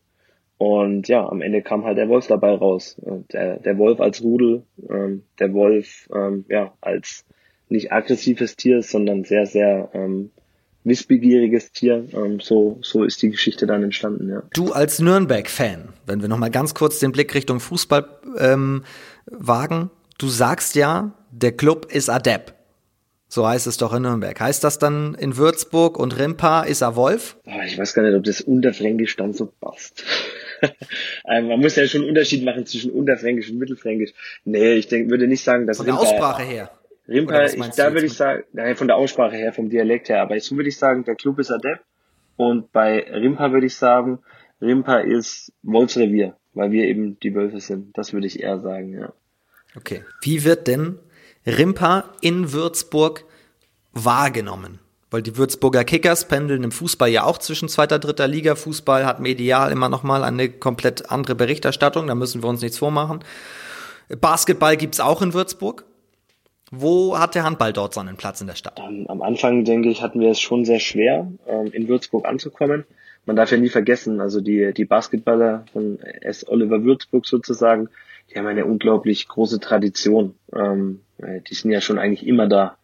[0.61, 3.01] Und ja, am Ende kam halt der Wolf dabei raus.
[3.33, 7.25] Der, der Wolf als Rudel, ähm, der Wolf ähm, ja als
[7.71, 10.31] nicht aggressives Tier, sondern sehr, sehr ähm,
[10.85, 12.07] wissbegieriges Tier.
[12.13, 14.43] Ähm, so, so ist die Geschichte dann entstanden, ja.
[14.53, 18.07] Du als Nürnberg-Fan, wenn wir nochmal ganz kurz den Blick Richtung Fußball
[18.37, 18.85] ähm,
[19.31, 19.89] wagen,
[20.19, 22.53] du sagst ja, der Club ist adept.
[23.29, 24.39] So heißt es doch in Nürnberg.
[24.39, 27.39] Heißt das dann in Würzburg und Rimpa ist er Wolf?
[27.47, 30.05] Oh, ich weiß gar nicht, ob das Unterfränkisch dann so passt.
[31.29, 34.13] Ähm, man muss ja schon einen Unterschied machen zwischen Unterfränkisch und Mittelfränkisch.
[34.45, 36.71] Nee, ich denke, würde nicht sagen, dass Von der Aussprache her.
[37.09, 40.39] Rimpa, ich, da würde ich sagen, nein, von der Aussprache her, vom Dialekt her, aber
[40.41, 41.85] so würde ich sagen, der Club ist adept
[42.37, 44.21] und bei Rimpa würde ich sagen,
[44.61, 47.97] Rimpa ist Wolfsrevier, weil wir eben die Wölfe sind.
[47.99, 49.13] Das würde ich eher sagen, ja.
[49.77, 50.05] Okay.
[50.23, 50.99] Wie wird denn
[51.47, 53.25] Rimpa in Würzburg
[53.93, 54.79] wahrgenommen?
[55.11, 58.55] Weil die Würzburger Kickers pendeln im Fußball ja auch zwischen zweiter, dritter Liga.
[58.55, 63.25] Fußball hat medial immer nochmal eine komplett andere Berichterstattung, da müssen wir uns nichts vormachen.
[64.21, 65.85] Basketball gibt's auch in Würzburg.
[66.71, 68.79] Wo hat der Handball dort seinen Platz in der Stadt?
[68.79, 72.85] Um, am Anfang, denke ich, hatten wir es schon sehr schwer, ähm, in Würzburg anzukommen.
[73.27, 76.47] Man darf ja nie vergessen, also die, die Basketballer von S.
[76.49, 77.89] Oliver Würzburg sozusagen,
[78.31, 80.35] die haben eine unglaublich große Tradition.
[80.55, 82.77] Ähm, die sind ja schon eigentlich immer da.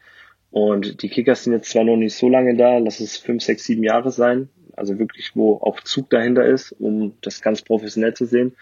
[0.51, 3.65] Und die Kickers sind jetzt zwar noch nicht so lange da, lass es fünf, sechs,
[3.65, 8.27] sieben Jahre sein, also wirklich, wo auch Zug dahinter ist, um das ganz professionell zu
[8.27, 8.57] sehen.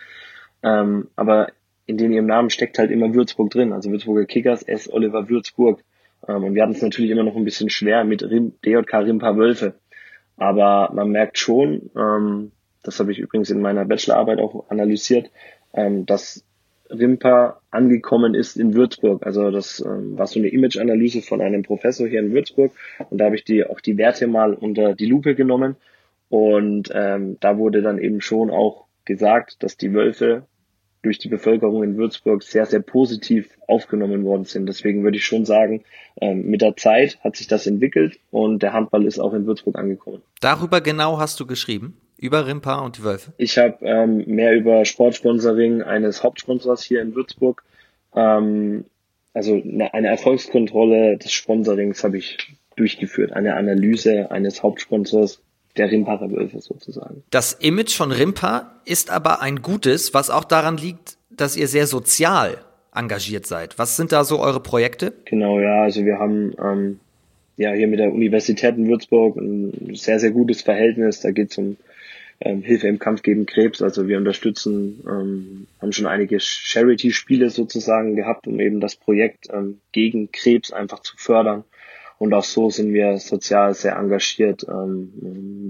[0.62, 1.48] Ähm, aber
[1.86, 4.90] in den ihrem Namen steckt halt immer Würzburg drin, also Würzburger Kickers, S.
[4.90, 5.82] Oliver Würzburg.
[6.26, 9.36] Ähm, und wir hatten es natürlich immer noch ein bisschen schwer mit Rim, DJK Rimpa
[9.36, 9.74] Wölfe.
[10.36, 15.30] Aber man merkt schon, ähm, das habe ich übrigens in meiner Bachelorarbeit auch analysiert,
[15.74, 16.44] ähm, dass
[16.90, 19.26] Rimpa angekommen ist in Würzburg.
[19.26, 22.72] Also das ähm, war so eine Image-Analyse von einem Professor hier in Würzburg
[23.10, 25.76] und da habe ich die auch die Werte mal unter die Lupe genommen
[26.28, 30.46] und ähm, da wurde dann eben schon auch gesagt, dass die Wölfe
[31.02, 34.66] durch die Bevölkerung in Würzburg sehr, sehr positiv aufgenommen worden sind.
[34.66, 35.84] Deswegen würde ich schon sagen,
[36.20, 39.76] ähm, mit der Zeit hat sich das entwickelt und der Handball ist auch in Würzburg
[39.76, 40.22] angekommen.
[40.40, 41.98] Darüber genau hast du geschrieben?
[42.16, 43.32] Über Rimpa und die Wölfe?
[43.36, 47.64] Ich habe ähm, mehr über Sportsponsoring eines Hauptsponsors hier in Würzburg.
[48.14, 48.84] Ähm,
[49.32, 55.40] also eine, Erfolgskontrolle des Sponsorings habe ich durchgeführt, eine Analyse eines Hauptsponsors
[55.76, 57.24] der Rimparer Wölfe sozusagen.
[57.30, 61.88] Das Image von Rimpa ist aber ein gutes, was auch daran liegt, dass ihr sehr
[61.88, 62.58] sozial
[62.94, 63.76] engagiert seid.
[63.78, 65.12] Was sind da so eure Projekte?
[65.24, 67.00] Genau, ja, also wir haben ähm,
[67.56, 71.20] ja hier mit der Universität in Würzburg ein sehr, sehr gutes Verhältnis.
[71.20, 71.76] Da geht es um
[72.44, 73.82] ähm, Hilfe im Kampf gegen Krebs.
[73.82, 79.80] Also wir unterstützen, ähm, haben schon einige Charity-Spiele sozusagen gehabt, um eben das Projekt ähm,
[79.92, 81.64] gegen Krebs einfach zu fördern.
[82.18, 84.64] Und auch so sind wir sozial sehr engagiert.
[84.68, 85.12] Ähm,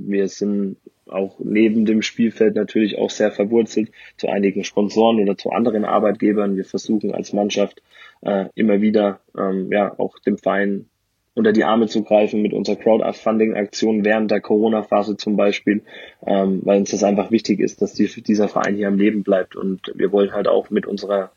[0.08, 5.50] wir sind auch neben dem Spielfeld natürlich auch sehr verwurzelt zu einigen Sponsoren oder zu
[5.50, 6.56] anderen Arbeitgebern.
[6.56, 7.82] Wir versuchen als Mannschaft
[8.22, 10.86] äh, immer wieder ähm, ja auch dem Verein
[11.35, 15.82] unter die Arme zu greifen mit unserer Crowdfunding-Aktion während der Corona-Phase zum Beispiel,
[16.26, 19.57] ähm, weil uns das einfach wichtig ist, dass die, dieser Verein hier am Leben bleibt
[19.57, 21.32] und wir wollen halt auch mit unserer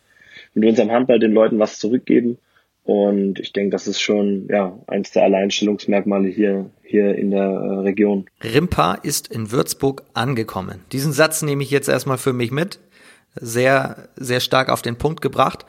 [0.53, 2.37] mit unserem Handball den Leuten was zurückgeben
[2.87, 7.79] und ich denke, das ist schon ja eins der Alleinstellungsmerkmale hier hier in der äh,
[7.79, 8.27] Region.
[8.41, 10.79] Rimpa ist in Würzburg angekommen.
[10.93, 12.79] Diesen Satz nehme ich jetzt erstmal für mich mit.
[13.35, 15.65] Sehr sehr stark auf den Punkt gebracht.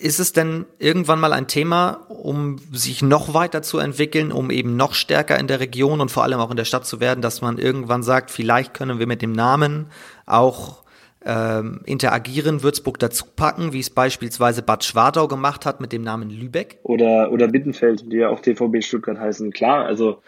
[0.00, 4.76] Ist es denn irgendwann mal ein Thema, um sich noch weiter zu entwickeln, um eben
[4.76, 7.42] noch stärker in der Region und vor allem auch in der Stadt zu werden, dass
[7.42, 9.86] man irgendwann sagt, vielleicht können wir mit dem Namen
[10.24, 10.84] auch
[11.24, 16.30] ähm, interagieren, Würzburg dazu packen, wie es beispielsweise Bad Schwartau gemacht hat mit dem Namen
[16.30, 16.78] Lübeck?
[16.84, 19.52] Oder, oder Bittenfeld, die ja auch TVB Stuttgart heißen.
[19.52, 20.22] Klar, also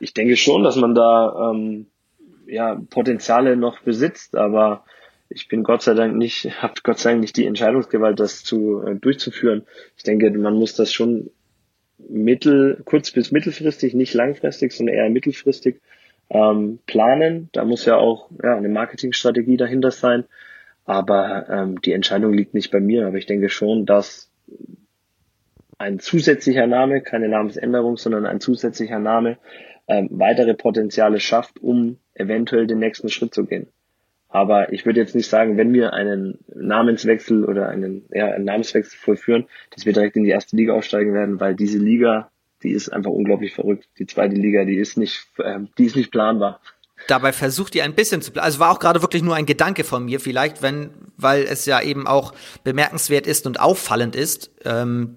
[0.00, 1.86] ich denke schon, dass man da ähm,
[2.46, 4.84] ja, Potenziale noch besitzt, aber
[5.28, 8.82] ich bin Gott sei Dank nicht, habe Gott sei Dank nicht die Entscheidungsgewalt, das zu
[8.82, 9.66] äh, durchzuführen.
[9.96, 11.30] Ich denke, man muss das schon
[11.98, 15.80] mittel, kurz bis mittelfristig, nicht langfristig, sondern eher mittelfristig
[16.30, 17.48] ähm, planen.
[17.52, 20.24] Da muss ja auch ja, eine Marketingstrategie dahinter sein.
[20.84, 23.06] Aber ähm, die Entscheidung liegt nicht bei mir.
[23.06, 24.30] Aber ich denke schon, dass
[25.78, 29.38] ein zusätzlicher Name, keine Namensänderung, sondern ein zusätzlicher Name
[29.86, 33.68] ähm, weitere Potenziale schafft, um eventuell den nächsten Schritt zu gehen.
[34.34, 38.98] Aber ich würde jetzt nicht sagen, wenn wir einen Namenswechsel oder einen, ja, einen Namenswechsel
[38.98, 42.30] vollführen, dass wir direkt in die erste Liga aufsteigen werden, weil diese Liga
[42.64, 43.86] die ist einfach unglaublich verrückt.
[43.98, 46.60] Die zweite Liga, die ist nicht, äh, die ist nicht planbar.
[47.06, 50.06] Dabei versucht ihr ein bisschen zu, also war auch gerade wirklich nur ein Gedanke von
[50.06, 52.32] mir, vielleicht, wenn, weil es ja eben auch
[52.64, 55.16] bemerkenswert ist und auffallend ist, ähm,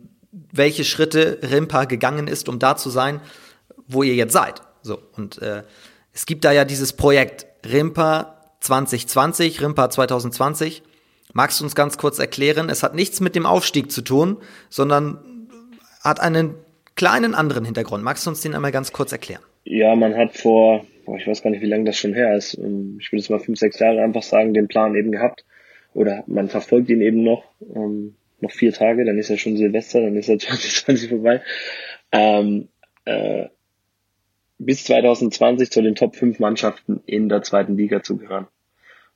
[0.52, 3.22] welche Schritte Rimpa gegangen ist, um da zu sein,
[3.88, 4.62] wo ihr jetzt seid.
[4.82, 5.64] So und äh,
[6.12, 10.84] es gibt da ja dieses Projekt Rimpa 2020, Rimpa 2020.
[11.34, 12.70] Magst du uns ganz kurz erklären?
[12.70, 14.38] Es hat nichts mit dem Aufstieg zu tun,
[14.70, 15.20] sondern
[16.02, 16.56] hat einen
[16.96, 18.04] kleinen anderen Hintergrund.
[18.04, 19.42] Magst du uns den einmal ganz kurz erklären?
[19.66, 20.86] Ja, man hat vor,
[21.18, 22.58] ich weiß gar nicht, wie lange das schon her ist.
[22.58, 25.46] Ähm, ich würde es mal fünf, sechs Jahre einfach sagen, den Plan eben gehabt.
[25.94, 27.44] Oder man verfolgt ihn eben noch,
[27.76, 31.42] ähm, noch vier Tage, dann ist ja schon Silvester, dann ist ja 2020 vorbei.
[32.12, 32.70] ähm,
[33.06, 33.48] äh,
[34.60, 38.48] bis 2020 zu den Top 5 Mannschaften in der zweiten Liga zu gehören.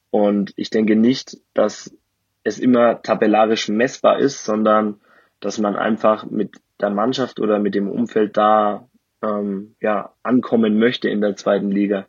[0.10, 1.96] Und ich denke nicht, dass
[2.44, 5.00] es immer tabellarisch messbar ist, sondern
[5.39, 8.88] dass man einfach mit der Mannschaft oder mit dem Umfeld da
[9.24, 12.08] ähm, ja, ankommen möchte in der zweiten Liga.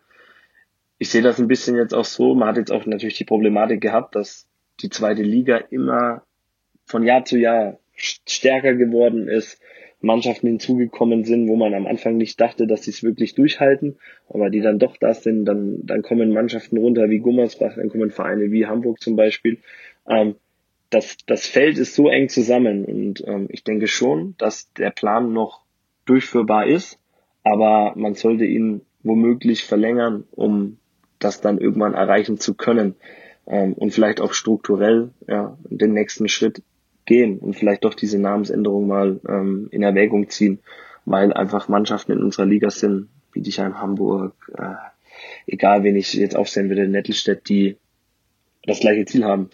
[0.98, 3.80] Ich sehe das ein bisschen jetzt auch so, man hat jetzt auch natürlich die Problematik
[3.80, 4.46] gehabt, dass
[4.80, 6.22] die zweite Liga immer
[6.84, 9.60] von Jahr zu Jahr stärker geworden ist,
[10.02, 13.96] Mannschaften hinzugekommen sind, wo man am Anfang nicht dachte, dass sie es wirklich durchhalten,
[14.28, 18.10] aber die dann doch da sind, dann, dann kommen Mannschaften runter wie Gummersbach, dann kommen
[18.10, 19.58] Vereine wie Hamburg zum Beispiel.
[20.08, 20.34] Ähm,
[20.90, 25.32] das, das Feld ist so eng zusammen und ähm, ich denke schon, dass der Plan
[25.32, 25.62] noch
[26.04, 26.98] durchführbar ist,
[27.44, 30.78] aber man sollte ihn womöglich verlängern, um
[31.18, 32.96] das dann irgendwann erreichen zu können
[33.46, 36.62] ähm, und vielleicht auch strukturell ja, den nächsten Schritt
[37.12, 40.60] gehen und vielleicht doch diese Namensänderung mal ähm, in Erwägung ziehen,
[41.04, 44.74] weil einfach Mannschaften in unserer Liga sind, wie Bietigheim, Hamburg, äh,
[45.46, 47.76] egal wen ich jetzt aufsehen würde, Nettelstedt, die
[48.64, 49.50] das gleiche Ziel haben.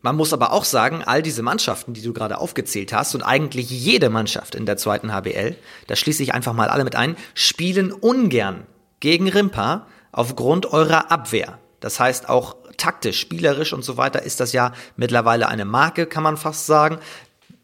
[0.00, 3.68] Man muss aber auch sagen, all diese Mannschaften, die du gerade aufgezählt hast und eigentlich
[3.70, 5.56] jede Mannschaft in der zweiten HBL,
[5.88, 8.66] da schließe ich einfach mal alle mit ein, spielen ungern
[9.00, 11.58] gegen Rimpa aufgrund eurer Abwehr.
[11.80, 16.22] Das heißt auch taktisch, spielerisch und so weiter ist das ja mittlerweile eine Marke, kann
[16.22, 16.98] man fast sagen,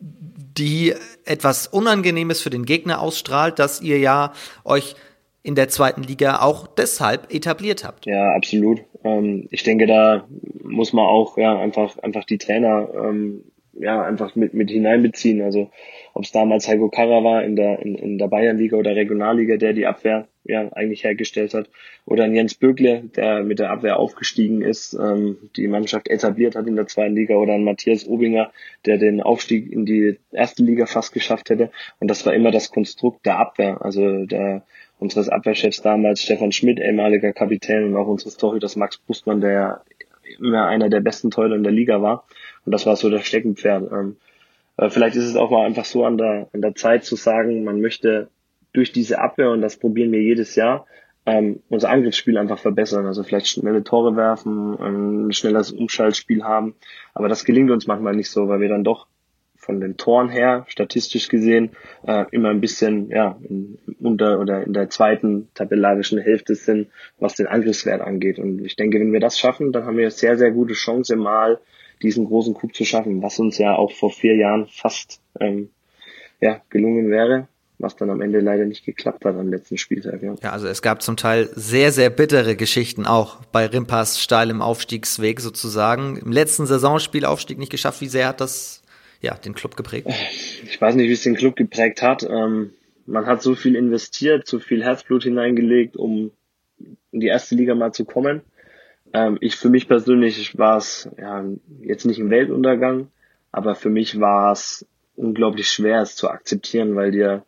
[0.00, 0.94] die
[1.24, 4.32] etwas Unangenehmes für den Gegner ausstrahlt, dass ihr ja
[4.64, 4.96] euch
[5.42, 8.06] in der zweiten Liga auch deshalb etabliert habt.
[8.06, 8.80] Ja, absolut.
[9.04, 10.26] Ähm, ich denke, da
[10.62, 15.40] muss man auch ja einfach einfach die Trainer ähm, ja einfach mit mit hineinbeziehen.
[15.42, 15.70] Also
[16.18, 19.72] ob es damals Heiko Karra war in der in, in der Bayernliga oder Regionalliga, der
[19.72, 21.70] die Abwehr ja eigentlich hergestellt hat,
[22.06, 26.66] oder ein Jens Bögle, der mit der Abwehr aufgestiegen ist, ähm, die Mannschaft etabliert hat
[26.66, 28.50] in der zweiten Liga, oder ein Matthias Obinger,
[28.84, 31.70] der den Aufstieg in die erste Liga fast geschafft hätte.
[32.00, 33.78] Und das war immer das Konstrukt der Abwehr.
[33.80, 34.64] Also der
[34.98, 39.82] unseres Abwehrchefs damals, Stefan Schmidt, ehemaliger Kapitän und auch unseres Torhüters Max Brustmann, der
[40.40, 42.24] immer einer der besten Torhüter in der Liga war.
[42.66, 43.92] Und das war so das Steckenpferd.
[43.92, 44.16] Ähm,
[44.86, 47.80] vielleicht ist es auch mal einfach so an der, an der Zeit zu sagen, man
[47.80, 48.28] möchte
[48.72, 50.86] durch diese Abwehr, und das probieren wir jedes Jahr,
[51.26, 53.06] ähm, unser Angriffsspiel einfach verbessern.
[53.06, 54.78] Also vielleicht schnelle Tore werfen,
[55.26, 56.74] ein schnelleres Umschaltspiel haben.
[57.12, 59.06] Aber das gelingt uns manchmal nicht so, weil wir dann doch
[59.56, 61.72] von den Toren her, statistisch gesehen,
[62.06, 67.34] äh, immer ein bisschen ja, in, unter oder in der zweiten tabellarischen Hälfte sind, was
[67.34, 68.38] den Angriffswert angeht.
[68.38, 71.16] Und ich denke, wenn wir das schaffen, dann haben wir eine sehr, sehr gute Chance,
[71.16, 71.58] mal
[72.02, 75.70] diesen großen Coup zu schaffen, was uns ja auch vor vier Jahren fast ähm,
[76.40, 80.22] ja, gelungen wäre was dann am Ende leider nicht geklappt hat am letzten Spieltag.
[80.22, 80.34] Ja.
[80.42, 85.40] ja, also es gab zum Teil sehr, sehr bittere Geschichten auch bei Rimpas steilem Aufstiegsweg
[85.40, 86.16] sozusagen.
[86.16, 88.00] Im letzten Saisonspiel Aufstieg nicht geschafft.
[88.00, 88.82] Wie sehr hat das
[89.20, 90.08] ja, den Club geprägt?
[90.64, 92.24] Ich weiß nicht, wie es den Club geprägt hat.
[92.24, 92.72] Ähm,
[93.06, 96.32] man hat so viel investiert, so viel Herzblut hineingelegt, um
[97.12, 98.42] in die erste Liga mal zu kommen.
[99.12, 101.44] Ähm, ich für mich persönlich war es ja,
[101.80, 103.08] jetzt nicht ein Weltuntergang,
[103.52, 104.86] aber für mich war es
[105.16, 107.44] unglaublich schwer, es zu akzeptieren, weil dir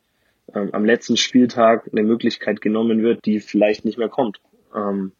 [0.54, 4.40] ähm, am letzten Spieltag eine Möglichkeit genommen wird, die vielleicht nicht mehr kommt.
[4.74, 5.12] Ähm,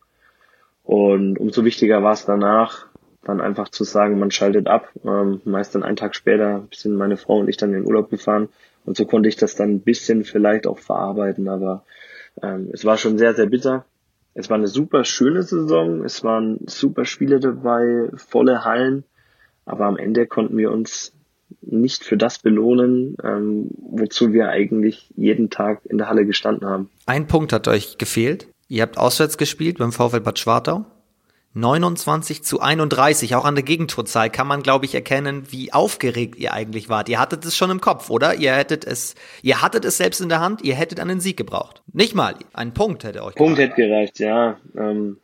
[0.82, 2.86] und umso wichtiger war es danach,
[3.22, 4.88] dann einfach zu sagen, man schaltet ab.
[5.04, 8.10] Ähm, meist dann einen Tag später sind meine Frau und ich dann in den Urlaub
[8.10, 8.48] gefahren
[8.84, 11.84] und so konnte ich das dann ein bisschen vielleicht auch verarbeiten, aber
[12.42, 13.84] ähm, es war schon sehr, sehr bitter.
[14.34, 19.04] Es war eine super schöne Saison, es waren super Spiele dabei, volle Hallen,
[19.64, 21.12] aber am Ende konnten wir uns
[21.62, 26.90] nicht für das belohnen, ähm, wozu wir eigentlich jeden Tag in der Halle gestanden haben.
[27.06, 28.46] Ein Punkt hat euch gefehlt.
[28.68, 30.86] Ihr habt auswärts gespielt beim VfL Bad Schwartau.
[31.52, 36.52] 29 zu 31, auch an der Gegentorzahl kann man, glaube ich, erkennen, wie aufgeregt ihr
[36.52, 37.08] eigentlich wart.
[37.08, 38.36] Ihr hattet es schon im Kopf, oder?
[38.36, 41.82] Ihr hättet es, ihr hattet es selbst in der Hand, ihr hättet einen Sieg gebraucht.
[41.92, 43.76] Nicht mal, ein Punkt hätte euch Punkt gebracht.
[43.78, 44.58] hätte gereicht, ja.
[44.76, 45.16] Ähm,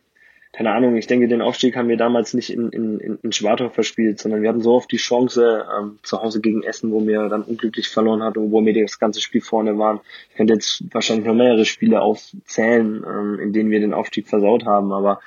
[0.57, 4.19] keine Ahnung, ich denke, den Aufstieg haben wir damals nicht in, in, in Schwartau verspielt,
[4.19, 7.43] sondern wir hatten so oft die Chance ähm, zu Hause gegen Essen, wo wir dann
[7.43, 10.01] unglücklich verloren hatten, wo wir das ganze Spiel vorne waren.
[10.31, 14.65] Ich könnte jetzt wahrscheinlich noch mehrere Spiele aufzählen, ähm, in denen wir den Aufstieg versaut
[14.65, 15.21] haben, aber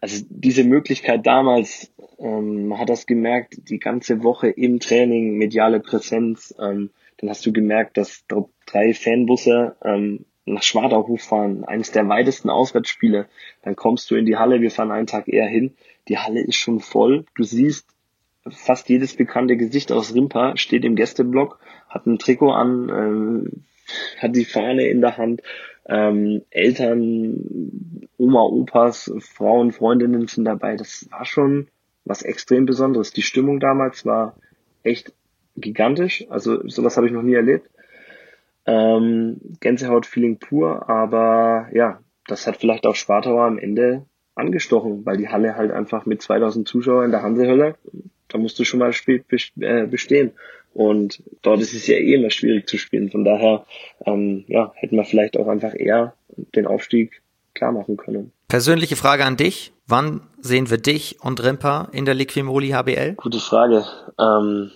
[0.00, 5.80] also diese Möglichkeit damals, ähm, man hat das gemerkt, die ganze Woche im Training, mediale
[5.80, 8.24] Präsenz, ähm, dann hast du gemerkt, dass
[8.66, 13.26] drei Fanbusse ähm, nach Schwadau hochfahren, eines der weitesten Auswärtsspiele,
[13.62, 15.74] dann kommst du in die Halle, wir fahren einen Tag eher hin,
[16.08, 17.88] die Halle ist schon voll, du siehst
[18.48, 23.64] fast jedes bekannte Gesicht aus Rimpa steht im Gästeblock, hat ein Trikot an, ähm,
[24.18, 25.42] hat die Fahne in der Hand,
[25.88, 30.76] ähm, Eltern, Oma, Opas, Frauen, Freundinnen sind dabei.
[30.76, 31.68] Das war schon
[32.04, 33.12] was extrem Besonderes.
[33.12, 34.36] Die Stimmung damals war
[34.82, 35.12] echt
[35.56, 36.26] gigantisch.
[36.28, 37.70] Also sowas habe ich noch nie erlebt.
[38.66, 45.28] Ähm, Gänsehaut-Feeling pur, aber ja, das hat vielleicht auch Spartauer am Ende angestochen, weil die
[45.28, 47.76] Halle halt einfach mit 2000 Zuschauern in der Hansehölle,
[48.28, 50.32] da musst du schon mal äh, bestehen.
[50.76, 53.10] Und dort ist es ja eh immer schwierig zu spielen.
[53.10, 53.64] Von daher,
[54.04, 56.14] ähm, ja, hätten wir vielleicht auch einfach eher
[56.54, 57.22] den Aufstieg
[57.54, 58.30] klar machen können.
[58.48, 59.72] Persönliche Frage an dich.
[59.86, 63.14] Wann sehen wir dich und Rimper in der Liquimoli HBL?
[63.14, 63.86] Gute Frage.
[64.20, 64.70] Ähm,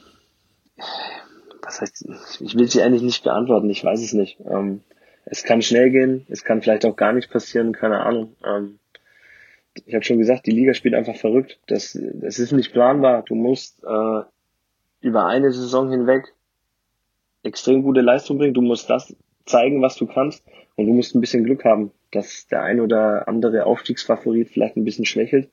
[1.62, 2.07] was heißt,
[2.40, 4.38] ich will sie eigentlich nicht beantworten, ich weiß es nicht.
[4.48, 4.80] Ähm,
[5.26, 8.36] es kann schnell gehen, es kann vielleicht auch gar nicht passieren, keine Ahnung.
[8.42, 8.78] Ähm,
[9.84, 11.59] ich habe schon gesagt, die Liga spielt einfach verrückt.
[11.66, 13.22] Das, das ist nicht planbar.
[13.22, 14.22] Du musst äh,
[15.01, 16.34] über eine Saison hinweg
[17.42, 18.55] extrem gute Leistung bringen.
[18.55, 19.14] Du musst das
[19.46, 20.44] zeigen, was du kannst.
[20.76, 24.84] Und du musst ein bisschen Glück haben, dass der ein oder andere Aufstiegsfavorit vielleicht ein
[24.84, 25.51] bisschen schwächelt.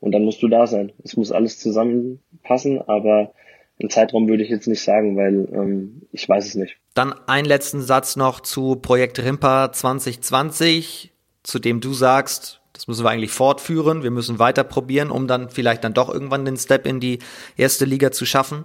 [0.00, 0.92] Und dann musst du da sein.
[1.02, 3.32] Es muss alles zusammenpassen, aber
[3.80, 6.76] einen Zeitraum würde ich jetzt nicht sagen, weil ähm, ich weiß es nicht.
[6.94, 13.04] Dann einen letzten Satz noch zu Projekt Rimpa 2020, zu dem du sagst, das müssen
[13.04, 16.86] wir eigentlich fortführen, wir müssen weiter probieren, um dann vielleicht dann doch irgendwann den Step
[16.86, 17.18] in die
[17.56, 18.64] erste Liga zu schaffen.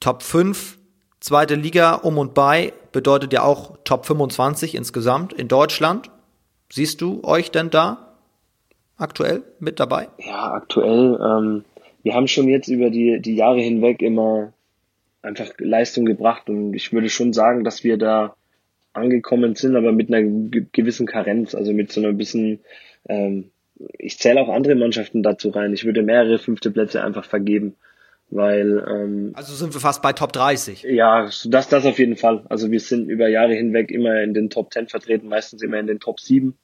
[0.00, 0.78] Top 5,
[1.20, 6.10] zweite Liga um und bei, bedeutet ja auch Top 25 insgesamt in Deutschland.
[6.70, 8.14] Siehst du euch denn da
[8.96, 10.08] aktuell mit dabei?
[10.18, 11.64] Ja, aktuell ähm,
[12.02, 14.52] wir haben schon jetzt über die, die Jahre hinweg immer
[15.22, 18.34] einfach Leistung gebracht und ich würde schon sagen, dass wir da
[18.92, 20.22] angekommen sind, aber mit einer
[20.72, 22.60] gewissen Karenz, also mit so einer bisschen,
[23.08, 23.50] ähm,
[23.98, 25.72] ich zähle auch andere Mannschaften dazu rein.
[25.72, 27.74] Ich würde mehrere fünfte Plätze einfach vergeben,
[28.30, 30.82] weil ähm, also sind wir fast bei Top 30.
[30.82, 32.44] Ja, das das auf jeden Fall.
[32.48, 35.86] Also wir sind über Jahre hinweg immer in den Top 10 vertreten, meistens immer in
[35.86, 36.56] den Top 7.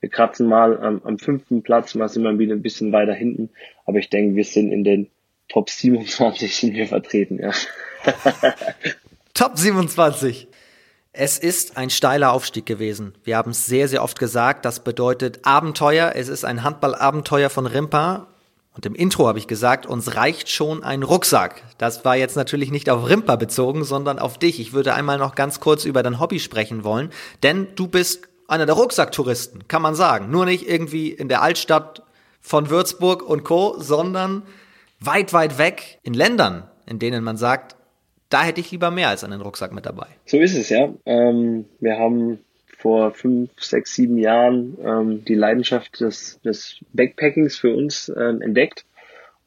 [0.00, 3.50] Wir kratzen mal am, am fünften Platz, mal sind wir wieder ein bisschen weiter hinten.
[3.84, 5.10] Aber ich denke, wir sind in den
[5.48, 7.50] Top 27 sind wir vertreten, ja.
[9.34, 10.48] Top 27.
[11.12, 13.14] Es ist ein steiler Aufstieg gewesen.
[13.24, 14.64] Wir haben es sehr, sehr oft gesagt.
[14.64, 16.12] Das bedeutet Abenteuer.
[16.14, 18.28] Es ist ein Handballabenteuer von Rimpa.
[18.74, 21.62] Und im Intro habe ich gesagt, uns reicht schon ein Rucksack.
[21.78, 24.60] Das war jetzt natürlich nicht auf Rimpa bezogen, sondern auf dich.
[24.60, 27.10] Ich würde einmal noch ganz kurz über dein Hobby sprechen wollen,
[27.42, 30.30] denn du bist einer der Rucksacktouristen, kann man sagen.
[30.30, 32.02] Nur nicht irgendwie in der Altstadt
[32.40, 34.42] von Würzburg und Co., sondern
[35.00, 37.76] weit, weit weg in Ländern, in denen man sagt,
[38.28, 40.06] da hätte ich lieber mehr als einen Rucksack mit dabei.
[40.26, 40.88] So ist es, ja.
[41.04, 42.38] Ähm, wir haben
[42.80, 48.86] vor fünf, sechs, sieben Jahren ähm, die Leidenschaft des, des Backpackings für uns ähm, entdeckt.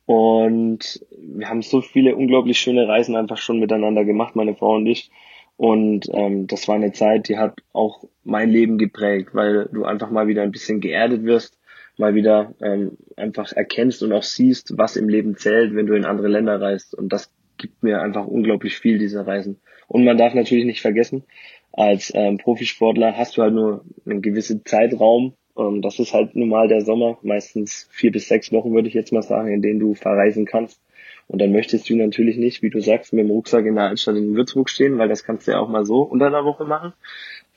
[0.05, 4.85] Und wir haben so viele unglaublich schöne Reisen einfach schon miteinander gemacht, meine Frau und
[4.85, 5.09] ich.
[5.57, 10.11] Und ähm, das war eine Zeit, die hat auch mein Leben geprägt, weil du einfach
[10.11, 11.57] mal wieder ein bisschen geerdet wirst,
[11.97, 16.05] mal wieder ähm, einfach erkennst und auch siehst, was im Leben zählt, wenn du in
[16.05, 16.95] andere Länder reist.
[16.95, 19.59] Und das gibt mir einfach unglaublich viel, diese Reisen.
[19.87, 21.23] Und man darf natürlich nicht vergessen,
[21.71, 25.33] als ähm, Profisportler hast du halt nur einen gewissen Zeitraum.
[25.57, 29.11] Ähm, das ist halt normal der Sommer, meistens vier bis sechs Wochen würde ich jetzt
[29.11, 30.79] mal sagen, in denen du verreisen kannst.
[31.27, 34.17] Und dann möchtest du natürlich nicht, wie du sagst, mit dem Rucksack in der Altstadt
[34.17, 36.93] in Würzburg stehen, weil das kannst du ja auch mal so unter der Woche machen,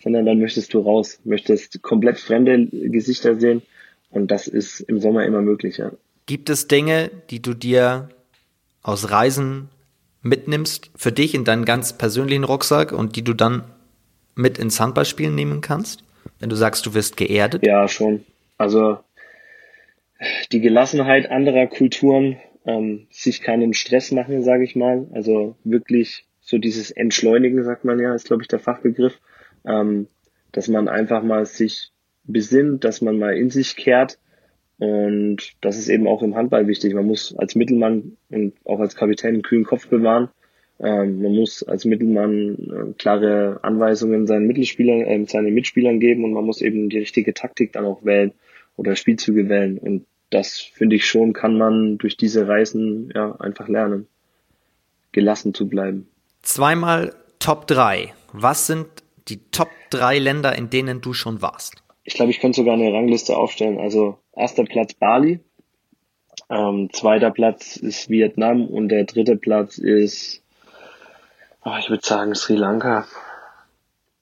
[0.03, 3.62] sondern dann möchtest du raus, möchtest komplett fremde Gesichter sehen
[4.11, 5.90] und das ist im Sommer immer möglich, ja.
[6.26, 8.09] Gibt es Dinge, die du dir
[8.82, 9.68] aus Reisen
[10.27, 13.64] mitnimmst für dich in deinen ganz persönlichen Rucksack und die du dann
[14.35, 16.05] mit ins Handballspielen nehmen kannst?
[16.39, 17.64] Wenn du sagst, du wirst geerdet?
[17.66, 18.24] Ja, schon.
[18.59, 18.99] Also
[20.53, 25.07] die Gelassenheit anderer Kulturen ähm, sich keinen Stress machen, sage ich mal.
[25.12, 29.20] Also wirklich so dieses Entschleunigen, sagt man ja, ist glaube ich der Fachbegriff,
[29.66, 30.09] ähm,
[30.53, 31.93] dass man einfach mal sich
[32.24, 34.18] besinnt, dass man mal in sich kehrt.
[34.79, 36.95] Und das ist eben auch im Handball wichtig.
[36.95, 40.29] Man muss als Mittelmann und auch als Kapitän einen kühlen Kopf bewahren.
[40.79, 46.33] Ähm, man muss als Mittelmann äh, klare Anweisungen seinen Mittelspielern, äh, seinen Mitspielern geben und
[46.33, 48.33] man muss eben die richtige Taktik dann auch wählen
[48.77, 49.79] oder Spielzüge wählen.
[49.79, 54.07] Und das finde ich schon, kann man durch diese Reisen ja einfach lernen,
[55.12, 56.09] gelassen zu bleiben.
[56.43, 58.12] Zweimal Top 3.
[58.33, 58.87] Was sind
[59.29, 61.77] die Top 3 Länder, in denen du schon warst?
[62.05, 63.79] Ich glaube, ich könnte sogar eine Rangliste aufstellen.
[63.79, 65.41] Also erster Platz Bali,
[66.49, 70.43] ähm, zweiter Platz ist Vietnam und der dritte Platz ist,
[71.64, 73.07] oh, ich würde sagen, Sri Lanka.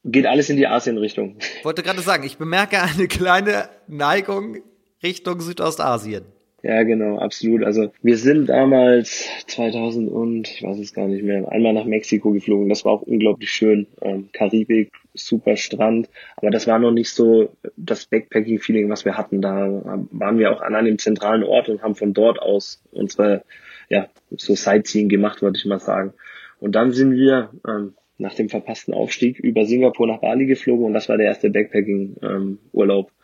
[0.06, 1.38] Geht alles in die Asien-Richtung.
[1.62, 4.58] Wollte gerade sagen, ich bemerke eine kleine Neigung
[5.02, 6.24] Richtung Südostasien.
[6.64, 7.62] Ja, genau, absolut.
[7.62, 12.32] Also wir sind damals 2000 und ich weiß es gar nicht mehr, einmal nach Mexiko
[12.32, 12.70] geflogen.
[12.70, 13.86] Das war auch unglaublich schön.
[14.00, 19.42] Ähm, Karibik, super Strand, aber das war noch nicht so das Backpacking-Feeling, was wir hatten.
[19.42, 23.44] Da waren wir auch an einem zentralen Ort und haben von dort aus unsere
[23.90, 26.14] ja so Sightseeing gemacht, würde ich mal sagen.
[26.60, 30.94] Und dann sind wir ähm, nach dem verpassten Aufstieg über Singapur nach Bali geflogen und
[30.94, 33.08] das war der erste Backpacking-Urlaub.
[33.08, 33.14] Ähm,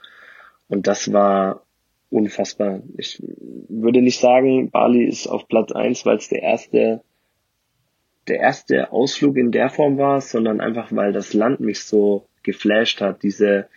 [0.68, 1.62] und das war
[2.10, 2.82] unfassbar.
[2.96, 3.22] Ich
[3.68, 7.02] würde nicht sagen, Bali ist auf Platz eins, weil es der erste,
[8.28, 13.00] der erste Ausflug in der Form war, sondern einfach, weil das Land mich so geflasht
[13.00, 13.22] hat.
[13.22, 13.68] Diese,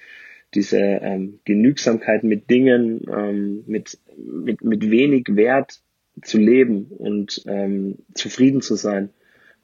[0.53, 5.81] diese ähm, Genügsamkeit mit Dingen, ähm, mit, mit, mit wenig Wert
[6.21, 9.09] zu leben und ähm, zufrieden zu sein.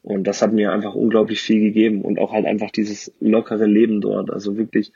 [0.01, 4.01] Und das hat mir einfach unglaublich viel gegeben und auch halt einfach dieses lockere Leben
[4.01, 4.31] dort.
[4.31, 4.91] Also wirklich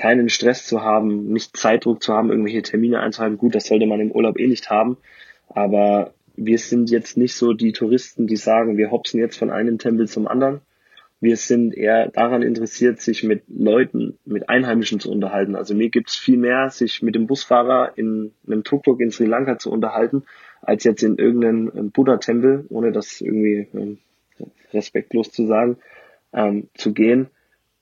[0.00, 3.36] keinen Stress zu haben, nicht Zeitdruck zu haben, irgendwelche Termine einzuhalten.
[3.36, 4.96] Gut, das sollte man im Urlaub eh nicht haben.
[5.48, 9.76] Aber wir sind jetzt nicht so die Touristen, die sagen, wir hopsen jetzt von einem
[9.76, 10.62] Tempel zum anderen.
[11.20, 15.54] Wir sind eher daran interessiert, sich mit Leuten, mit Einheimischen zu unterhalten.
[15.54, 19.26] Also mir gibt es viel mehr, sich mit dem Busfahrer in einem Tuk-Tuk in Sri
[19.26, 20.22] Lanka zu unterhalten,
[20.62, 23.98] als jetzt in irgendeinem Buddha-Tempel, ohne das irgendwie ähm,
[24.72, 25.76] respektlos zu sagen,
[26.32, 27.28] ähm, zu gehen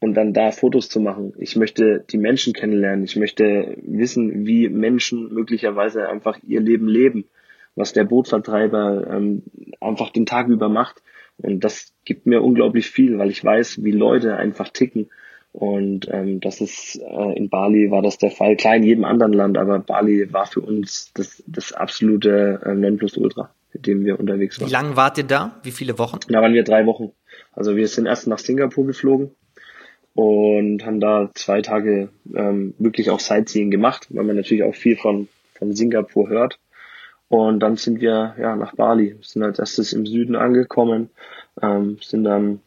[0.01, 1.33] und dann da Fotos zu machen.
[1.39, 3.05] Ich möchte die Menschen kennenlernen.
[3.05, 7.25] Ich möchte wissen, wie Menschen möglicherweise einfach ihr Leben leben,
[7.75, 9.43] was der Bootvertreiber ähm,
[9.81, 11.03] einfach den Tag über macht.
[11.39, 15.11] Und das gibt mir unglaublich viel, weil ich weiß, wie Leute einfach ticken.
[15.53, 19.33] Und ähm, das ist äh, in Bali war das der Fall, klar in jedem anderen
[19.33, 24.59] Land, aber Bali war für uns das, das absolute äh, Nonplusultra mit dem wir unterwegs
[24.61, 24.69] waren.
[24.69, 25.61] Wie lange wart ihr da?
[25.63, 26.21] Wie viele Wochen?
[26.29, 27.13] Da waren wir drei Wochen.
[27.53, 29.33] Also wir sind erst nach Singapur geflogen
[30.19, 34.97] und haben da zwei Tage ähm, wirklich auch Sightseeing gemacht, weil man natürlich auch viel
[34.97, 36.59] von, von Singapur hört.
[37.29, 41.11] Und dann sind wir ja nach Bali, sind als erstes im Süden angekommen,
[41.63, 42.59] ähm, sind dann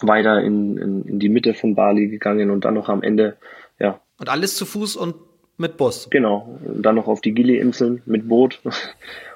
[0.00, 3.36] weiter in, in, in die Mitte von Bali gegangen und dann noch am Ende,
[3.78, 4.00] ja.
[4.18, 5.14] Und alles zu Fuß und
[5.58, 6.08] mit Bus?
[6.08, 6.58] Genau.
[6.64, 8.62] Und dann noch auf die Gili-Inseln mit Boot.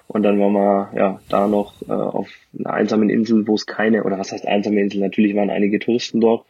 [0.08, 2.28] Und dann waren wir ja da noch äh, auf
[2.58, 5.00] einer einsamen Insel, wo es keine, oder was heißt einsame Insel?
[5.00, 6.44] Natürlich waren einige Touristen dort.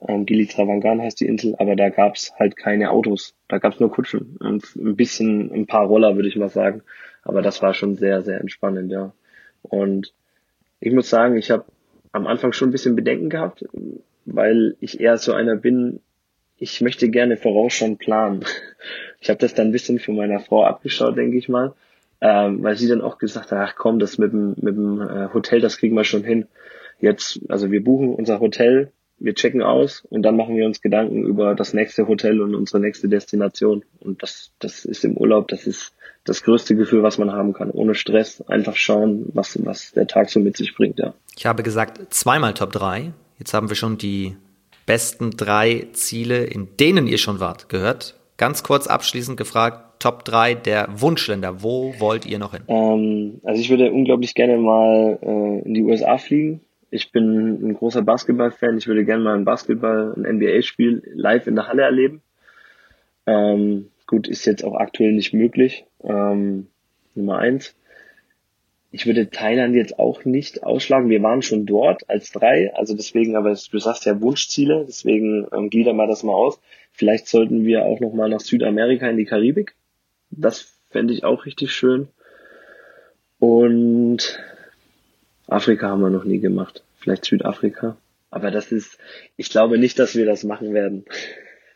[0.00, 3.34] Ähm, Gili Travangan heißt die Insel, aber da gab's halt keine Autos.
[3.48, 6.82] Da gab's nur Kutschen und ein bisschen, ein paar Roller, würde ich mal sagen.
[7.22, 9.12] Aber das war schon sehr, sehr entspannend, ja.
[9.62, 10.12] Und
[10.80, 11.64] ich muss sagen, ich habe
[12.12, 13.64] am Anfang schon ein bisschen Bedenken gehabt,
[14.24, 16.00] weil ich eher so einer bin,
[16.58, 18.44] ich möchte gerne voraus schon planen.
[19.18, 21.74] Ich habe das dann ein bisschen von meiner Frau abgeschaut, denke ich mal
[22.20, 25.28] ähm, weil sie dann auch gesagt hat, ach komm, das mit dem, mit dem äh,
[25.34, 26.46] Hotel, das kriegen wir schon hin.
[26.98, 31.24] Jetzt, also wir buchen unser Hotel, wir checken aus und dann machen wir uns Gedanken
[31.24, 33.84] über das nächste Hotel und unsere nächste Destination.
[34.00, 35.94] Und das, das ist im Urlaub, das ist
[36.24, 37.70] das größte Gefühl, was man haben kann.
[37.70, 41.14] Ohne Stress, einfach schauen, was, was der Tag so mit sich bringt, ja.
[41.36, 43.12] Ich habe gesagt, zweimal Top 3.
[43.38, 44.36] Jetzt haben wir schon die
[44.86, 48.14] besten drei Ziele, in denen ihr schon wart, gehört.
[48.36, 51.62] Ganz kurz abschließend gefragt, Top 3 der Wunschländer.
[51.62, 52.62] Wo wollt ihr noch hin?
[52.68, 56.60] Ähm, also ich würde unglaublich gerne mal äh, in die USA fliegen.
[56.96, 58.78] Ich bin ein großer Basketball-Fan.
[58.78, 62.22] Ich würde gerne mal ein Basketball, ein NBA-Spiel live in der Halle erleben.
[63.26, 65.84] Ähm, gut, ist jetzt auch aktuell nicht möglich.
[66.02, 66.68] Ähm,
[67.14, 67.76] Nummer eins.
[68.92, 71.10] Ich würde Thailand jetzt auch nicht ausschlagen.
[71.10, 75.68] Wir waren schon dort als drei, also deswegen, aber du sagst ja Wunschziele, deswegen ähm,
[75.68, 76.58] glieder mal das mal aus.
[76.92, 79.74] Vielleicht sollten wir auch noch mal nach Südamerika in die Karibik.
[80.30, 82.08] Das fände ich auch richtig schön.
[83.38, 84.42] Und
[85.46, 86.85] Afrika haben wir noch nie gemacht.
[87.06, 87.96] Vielleicht Südafrika.
[88.30, 88.98] Aber das ist,
[89.36, 91.04] ich glaube nicht, dass wir das machen werden.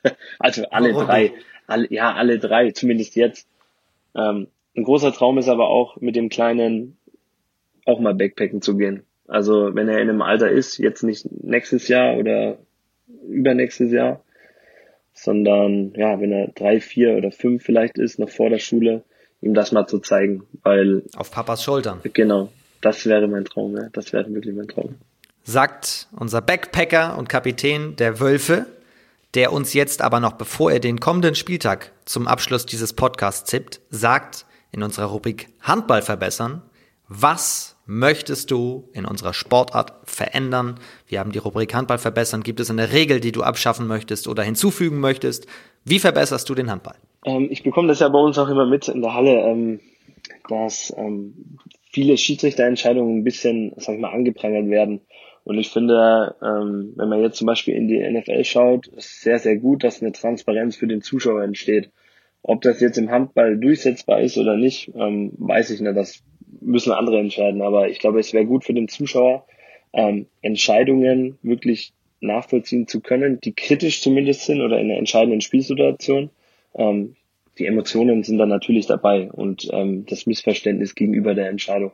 [0.40, 1.06] also alle Warum?
[1.06, 1.32] drei.
[1.68, 3.46] Alle, ja, alle drei, zumindest jetzt.
[4.16, 6.96] Ähm, ein großer Traum ist aber auch mit dem Kleinen
[7.86, 9.04] auch mal Backpacken zu gehen.
[9.28, 12.58] Also wenn er in einem Alter ist, jetzt nicht nächstes Jahr oder
[13.28, 14.24] übernächstes Jahr,
[15.12, 19.04] sondern ja, wenn er drei, vier oder fünf vielleicht ist, noch vor der Schule,
[19.40, 22.00] ihm das mal zu zeigen, weil auf Papas Schultern.
[22.14, 22.50] Genau,
[22.80, 23.90] das wäre mein Traum, ja.
[23.92, 24.96] das wäre wirklich mein Traum.
[25.42, 28.66] Sagt unser Backpacker und Kapitän der Wölfe,
[29.34, 33.80] der uns jetzt aber noch, bevor er den kommenden Spieltag zum Abschluss dieses Podcasts tippt,
[33.90, 36.62] sagt in unserer Rubrik Handball verbessern,
[37.08, 40.78] was möchtest du in unserer Sportart verändern?
[41.08, 42.44] Wir haben die Rubrik Handball verbessern.
[42.44, 45.46] Gibt es eine Regel, die du abschaffen möchtest oder hinzufügen möchtest?
[45.84, 46.94] Wie verbesserst du den Handball?
[47.24, 49.80] Ähm, ich bekomme das ja bei uns auch immer mit in der Halle, ähm,
[50.48, 51.58] dass ähm,
[51.90, 55.00] viele Schiedsrichterentscheidungen ein bisschen, sag ich mal, angeprangert werden.
[55.44, 59.38] Und ich finde, ähm, wenn man jetzt zum Beispiel in die NFL schaut, ist sehr,
[59.38, 61.90] sehr gut, dass eine Transparenz für den Zuschauer entsteht.
[62.42, 65.96] Ob das jetzt im Handball durchsetzbar ist oder nicht, ähm, weiß ich nicht.
[65.96, 66.22] Das
[66.60, 67.62] müssen andere entscheiden.
[67.62, 69.46] Aber ich glaube, es wäre gut für den Zuschauer,
[69.92, 76.30] ähm, Entscheidungen wirklich nachvollziehen zu können, die kritisch zumindest sind oder in einer entscheidenden Spielsituation.
[76.74, 77.16] Ähm,
[77.58, 81.92] die Emotionen sind dann natürlich dabei und ähm, das Missverständnis gegenüber der Entscheidung.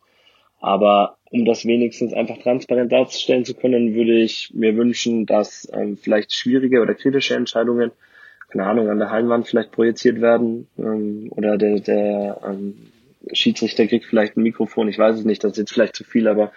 [0.60, 5.96] Aber um das wenigstens einfach transparent darzustellen zu können, würde ich mir wünschen, dass ähm,
[5.96, 7.92] vielleicht schwierige oder kritische Entscheidungen,
[8.48, 12.74] keine Ahnung, an der Hallenwand vielleicht projiziert werden ähm, oder der, der ähm,
[13.32, 16.28] Schiedsrichter kriegt vielleicht ein Mikrofon, ich weiß es nicht, das ist jetzt vielleicht zu viel,
[16.28, 16.52] aber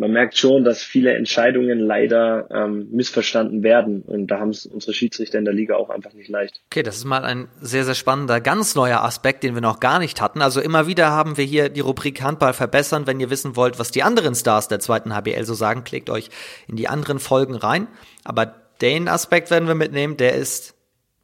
[0.00, 4.00] man merkt schon, dass viele Entscheidungen leider ähm, missverstanden werden.
[4.00, 6.62] Und da haben es unsere Schiedsrichter in der Liga auch einfach nicht leicht.
[6.70, 9.98] Okay, das ist mal ein sehr, sehr spannender, ganz neuer Aspekt, den wir noch gar
[9.98, 10.40] nicht hatten.
[10.40, 13.06] Also immer wieder haben wir hier die Rubrik Handball verbessern.
[13.06, 16.30] Wenn ihr wissen wollt, was die anderen Stars der zweiten HBL so sagen, klickt euch
[16.66, 17.86] in die anderen Folgen rein.
[18.24, 18.46] Aber
[18.80, 20.76] den Aspekt werden wir mitnehmen, der ist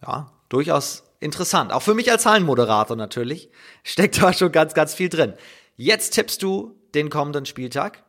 [0.03, 1.73] ja durchaus interessant.
[1.73, 3.49] Auch für mich als Zahlenmoderator natürlich.
[3.85, 5.33] Steckt da schon ganz, ganz viel drin.
[5.77, 8.03] Jetzt tippst du den kommenden Spieltag.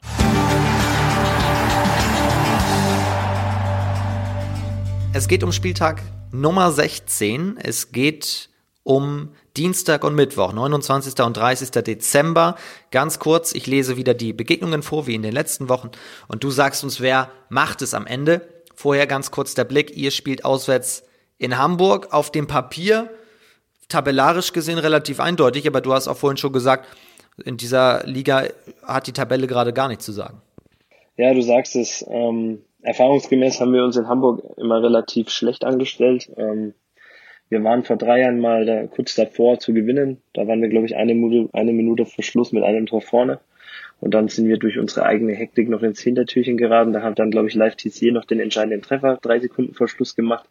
[5.14, 7.58] Es geht um Spieltag Nummer 16.
[7.62, 8.50] Es geht
[8.84, 11.20] um Dienstag und Mittwoch, 29.
[11.26, 11.72] und 30.
[11.72, 12.56] Dezember.
[12.92, 15.92] Ganz kurz, ich lese wieder die Begegnungen vor, wie in den letzten Wochen.
[16.30, 18.48] Und du sagst uns, wer macht es am Ende.
[18.74, 19.98] Vorher ganz kurz der Blick.
[19.98, 21.04] Ihr spielt auswärts
[21.38, 22.14] in Hamburg.
[22.14, 23.10] Auf dem Papier,
[23.90, 25.68] tabellarisch gesehen, relativ eindeutig.
[25.68, 26.88] Aber du hast auch vorhin schon gesagt,
[27.46, 28.46] in dieser Liga
[28.84, 30.42] hat die Tabelle gerade gar nichts zu sagen.
[31.18, 32.06] Ja, du sagst es.
[32.10, 36.30] Ähm, erfahrungsgemäß haben wir uns in Hamburg immer relativ schlecht angestellt.
[36.38, 36.74] Ähm,
[37.50, 40.22] wir waren vor drei Jahren mal da, kurz davor zu gewinnen.
[40.34, 43.40] Da waren wir, glaube ich, eine Minute, eine Minute vor Schluss mit einem Tor vorne.
[44.00, 46.94] Und dann sind wir durch unsere eigene Hektik noch ins Hintertürchen geraten.
[46.94, 50.16] Da hat dann, glaube ich, Live TC noch den entscheidenden Treffer drei Sekunden vor Schluss
[50.16, 50.48] gemacht.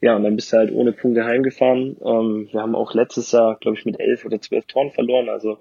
[0.00, 1.96] Ja, und dann bist du halt ohne Punkte heimgefahren.
[2.04, 5.28] Ähm, wir haben auch letztes Jahr, glaube ich, mit elf oder zwölf Toren verloren.
[5.28, 5.58] Also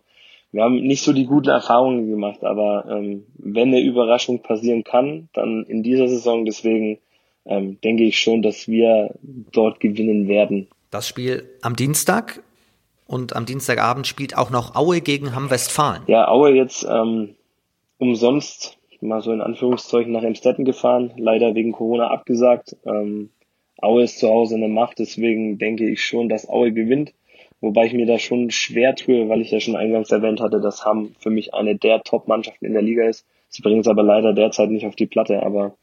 [0.56, 5.28] wir haben nicht so die guten Erfahrungen gemacht, aber ähm, wenn eine Überraschung passieren kann,
[5.34, 6.46] dann in dieser Saison.
[6.46, 6.98] Deswegen
[7.46, 9.14] ähm, denke ich schon, dass wir
[9.52, 10.70] dort gewinnen werden.
[10.92, 12.42] Das Spiel am Dienstag
[13.06, 16.04] und am Dienstagabend spielt auch noch Aue gegen Hamm Westfalen.
[16.08, 17.36] Ja, Aue jetzt ähm,
[17.98, 22.78] umsonst mal so in Anführungszeichen nach Emstetten gefahren, leider wegen Corona abgesagt.
[22.86, 23.30] Ähm,
[23.78, 27.14] Aue ist zu Hause eine Macht, deswegen denke ich schon, dass Aue gewinnt.
[27.62, 30.86] Wobei ich mir da schon schwer tue, weil ich ja schon eingangs erwähnt hatte, dass
[30.86, 33.26] Hamm für mich eine der Top-Mannschaften in der Liga ist.
[33.50, 35.78] Sie bringen es aber leider derzeit nicht auf die Platte, aber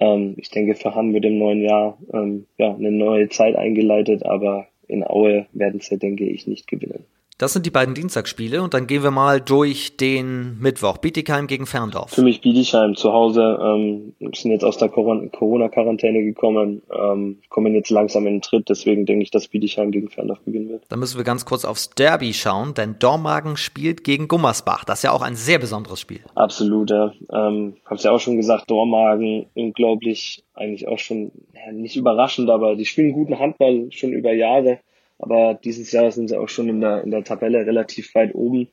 [0.00, 4.24] ähm, ich denke, für Hamm wird im neuen Jahr ähm, ja, eine neue Zeit eingeleitet,
[4.24, 7.04] aber in Aue werden sie, denke ich, nicht gewinnen.
[7.42, 10.98] Das sind die beiden Dienstagsspiele und dann gehen wir mal durch den Mittwoch.
[10.98, 12.12] Bietigheim gegen Ferndorf.
[12.12, 13.58] Für mich Bietigheim zu Hause.
[13.60, 18.68] Ähm, sind jetzt aus der Corona-Quarantäne gekommen, ähm, kommen jetzt langsam in den Tritt.
[18.68, 20.84] Deswegen denke ich, dass Bietigheim gegen Ferndorf gewinnen wird.
[20.88, 24.84] Dann müssen wir ganz kurz aufs Derby schauen, denn Dormagen spielt gegen Gummersbach.
[24.84, 26.20] Das ist ja auch ein sehr besonderes Spiel.
[26.36, 27.12] Absolut, ja.
[27.32, 32.76] Ähm, hab's ja auch schon gesagt, Dormagen unglaublich, eigentlich auch schon ja, nicht überraschend, aber
[32.76, 34.78] die spielen guten Handball schon über Jahre
[35.18, 38.68] aber dieses Jahr sind sie auch schon in der, in der Tabelle relativ weit oben.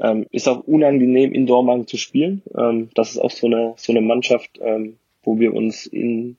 [0.00, 2.42] Ähm, ist auch unangenehm in Dormagen zu spielen.
[2.56, 6.36] Ähm, das ist auch so eine, so eine Mannschaft, ähm, wo wir uns in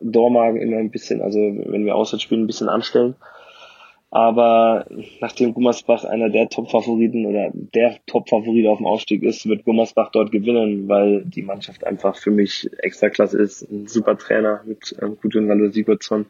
[0.00, 3.16] Dormagen immer ein bisschen, also wenn wir auswärts spielen, ein bisschen anstellen.
[4.10, 4.86] Aber
[5.20, 10.30] nachdem Gummersbach einer der Top-Favoriten oder der Top-Favorit auf dem Aufstieg ist, wird Gummersbach dort
[10.30, 13.62] gewinnen, weil die Mannschaft einfach für mich extra klasse ist.
[13.70, 16.26] Ein super Trainer mit ähm, Gudrun Sigurdsson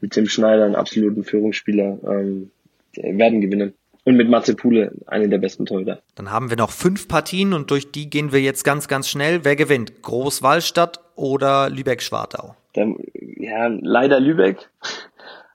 [0.00, 2.50] mit Tim Schneider, einen absoluten Führungsspieler, ähm,
[2.94, 3.74] werden gewinnen.
[4.04, 6.00] Und mit Matze Pule, einen der besten Torhüter.
[6.14, 9.44] Dann haben wir noch fünf Partien und durch die gehen wir jetzt ganz, ganz schnell.
[9.44, 10.02] Wer gewinnt?
[10.02, 12.56] Großwallstadt oder Lübeck-Schwartau?
[12.74, 14.70] Ja, leider Lübeck.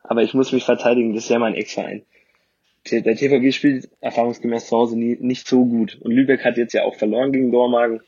[0.04, 2.04] Aber ich muss mich verteidigen, das ist ja mein Ex-Verein.
[2.92, 5.98] Der TVG spielt erfahrungsgemäß zu Hause nie, nicht so gut.
[6.02, 8.02] Und Lübeck hat jetzt ja auch verloren gegen Dormagen.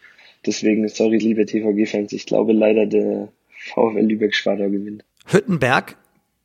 [0.46, 5.04] Deswegen, sorry, liebe TVG-Fans, ich glaube leider, der VfL Lübeck-Schwartau gewinnt.
[5.26, 5.98] Hüttenberg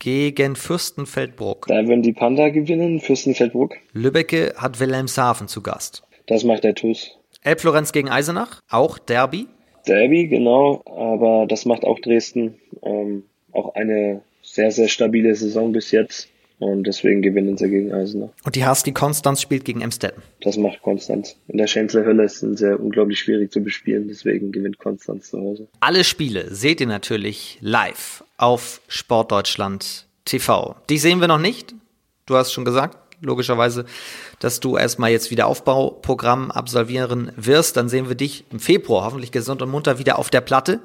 [0.02, 1.66] gegen Fürstenfeldbruck.
[1.68, 3.76] Da werden die Panda gewinnen, Fürstenfeldbruck.
[3.92, 6.02] Lübbecke hat Wilhelmshaven zu Gast.
[6.26, 7.12] Das macht der TuS.
[7.42, 9.46] Elbflorenz gegen Eisenach, auch Derby.
[9.86, 12.56] Derby, genau, aber das macht auch Dresden.
[12.82, 13.22] Ähm,
[13.52, 16.28] auch eine sehr, sehr stabile Saison bis jetzt.
[16.58, 18.30] Und deswegen gewinnen sie gegen Eisenach.
[18.44, 20.22] Und die Husky Konstanz spielt gegen Emstetten.
[20.40, 21.36] Das macht Konstanz.
[21.48, 25.40] In der Schänzler Hölle ist es sehr unglaublich schwierig zu bespielen, deswegen gewinnt Konstanz zu
[25.40, 25.66] Hause.
[25.80, 30.74] Alle Spiele seht ihr natürlich live auf Sportdeutschland TV.
[30.90, 31.74] Die sehen wir noch nicht.
[32.26, 33.86] Du hast schon gesagt, logischerweise,
[34.40, 37.76] dass du erstmal jetzt wieder Aufbauprogramm absolvieren wirst.
[37.76, 40.80] Dann sehen wir dich im Februar hoffentlich gesund und munter wieder auf der Platte.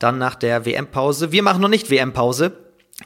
[0.00, 1.30] Dann nach der WM-Pause.
[1.30, 2.52] Wir machen noch nicht WM-Pause.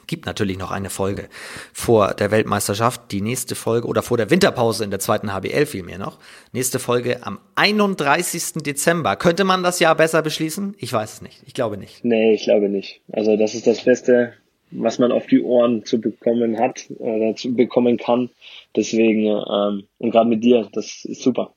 [0.07, 1.27] Gibt natürlich noch eine Folge
[1.73, 3.11] vor der Weltmeisterschaft.
[3.11, 6.17] Die nächste Folge oder vor der Winterpause in der zweiten HBL vielmehr noch.
[6.53, 8.63] Nächste Folge am 31.
[8.63, 9.17] Dezember.
[9.17, 10.75] Könnte man das Jahr besser beschließen?
[10.77, 11.43] Ich weiß es nicht.
[11.45, 12.05] Ich glaube nicht.
[12.05, 13.01] Nee, ich glaube nicht.
[13.11, 14.31] Also das ist das Beste,
[14.71, 18.29] was man auf die Ohren zu bekommen hat oder zu bekommen kann.
[18.73, 21.53] Deswegen, ähm, und gerade mit dir, das ist super.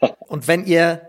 [0.18, 1.00] und wenn ihr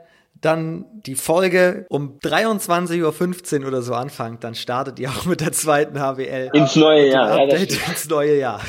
[0.41, 5.51] dann die Folge um 23.15 Uhr oder so anfangt, dann startet ihr auch mit der
[5.51, 6.51] zweiten HWL.
[6.53, 7.31] Ins neue Jahr.
[7.31, 8.61] Update ja, ins neue Jahr.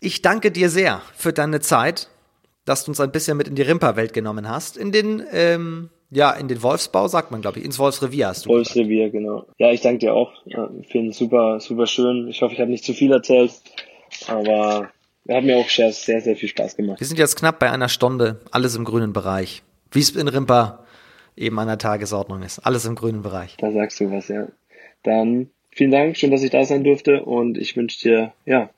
[0.00, 2.08] ich danke dir sehr für deine Zeit,
[2.64, 4.76] dass du uns ein bisschen mit in die Rimper-Welt genommen hast.
[4.76, 8.50] In den, ähm, ja, in den Wolfsbau, sagt man, glaube ich, ins Wolfsrevier hast du.
[8.50, 9.46] Wolfsrevier, genau.
[9.58, 10.32] Ja, ich danke dir auch.
[10.80, 12.28] Ich finde es super, super schön.
[12.28, 13.52] Ich hoffe, ich habe nicht zu viel erzählt,
[14.28, 14.90] aber
[15.28, 17.00] hat mir auch sehr, sehr viel Spaß gemacht.
[17.00, 19.62] Wir sind jetzt knapp bei einer Stunde, alles im grünen Bereich.
[19.94, 20.84] Wie es in Rimper
[21.36, 22.60] eben an der Tagesordnung ist.
[22.60, 23.56] Alles im grünen Bereich.
[23.58, 24.46] Da sagst du was, ja.
[25.02, 28.70] Dann vielen Dank, schön, dass ich da sein durfte und ich wünsche dir, ja,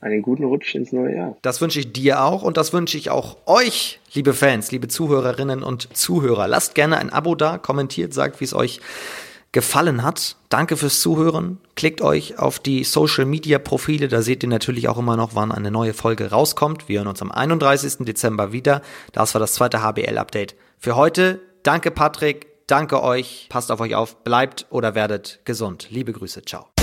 [0.00, 1.36] einen guten Rutsch ins neue Jahr.
[1.40, 5.62] Das wünsche ich dir auch und das wünsche ich auch euch, liebe Fans, liebe Zuhörerinnen
[5.62, 6.46] und Zuhörer.
[6.46, 8.80] Lasst gerne ein Abo da, kommentiert, sagt, wie es euch
[9.54, 10.36] gefallen hat.
[10.50, 11.58] Danke fürs Zuhören.
[11.76, 15.50] Klickt euch auf die Social Media Profile, da seht ihr natürlich auch immer noch, wann
[15.50, 16.88] eine neue Folge rauskommt.
[16.88, 18.04] Wir hören uns am 31.
[18.04, 18.82] Dezember wieder.
[19.12, 21.40] Das war das zweite HBL Update für heute.
[21.62, 23.46] Danke Patrick, danke euch.
[23.48, 25.86] Passt auf euch auf, bleibt oder werdet gesund.
[25.90, 26.73] Liebe Grüße, ciao.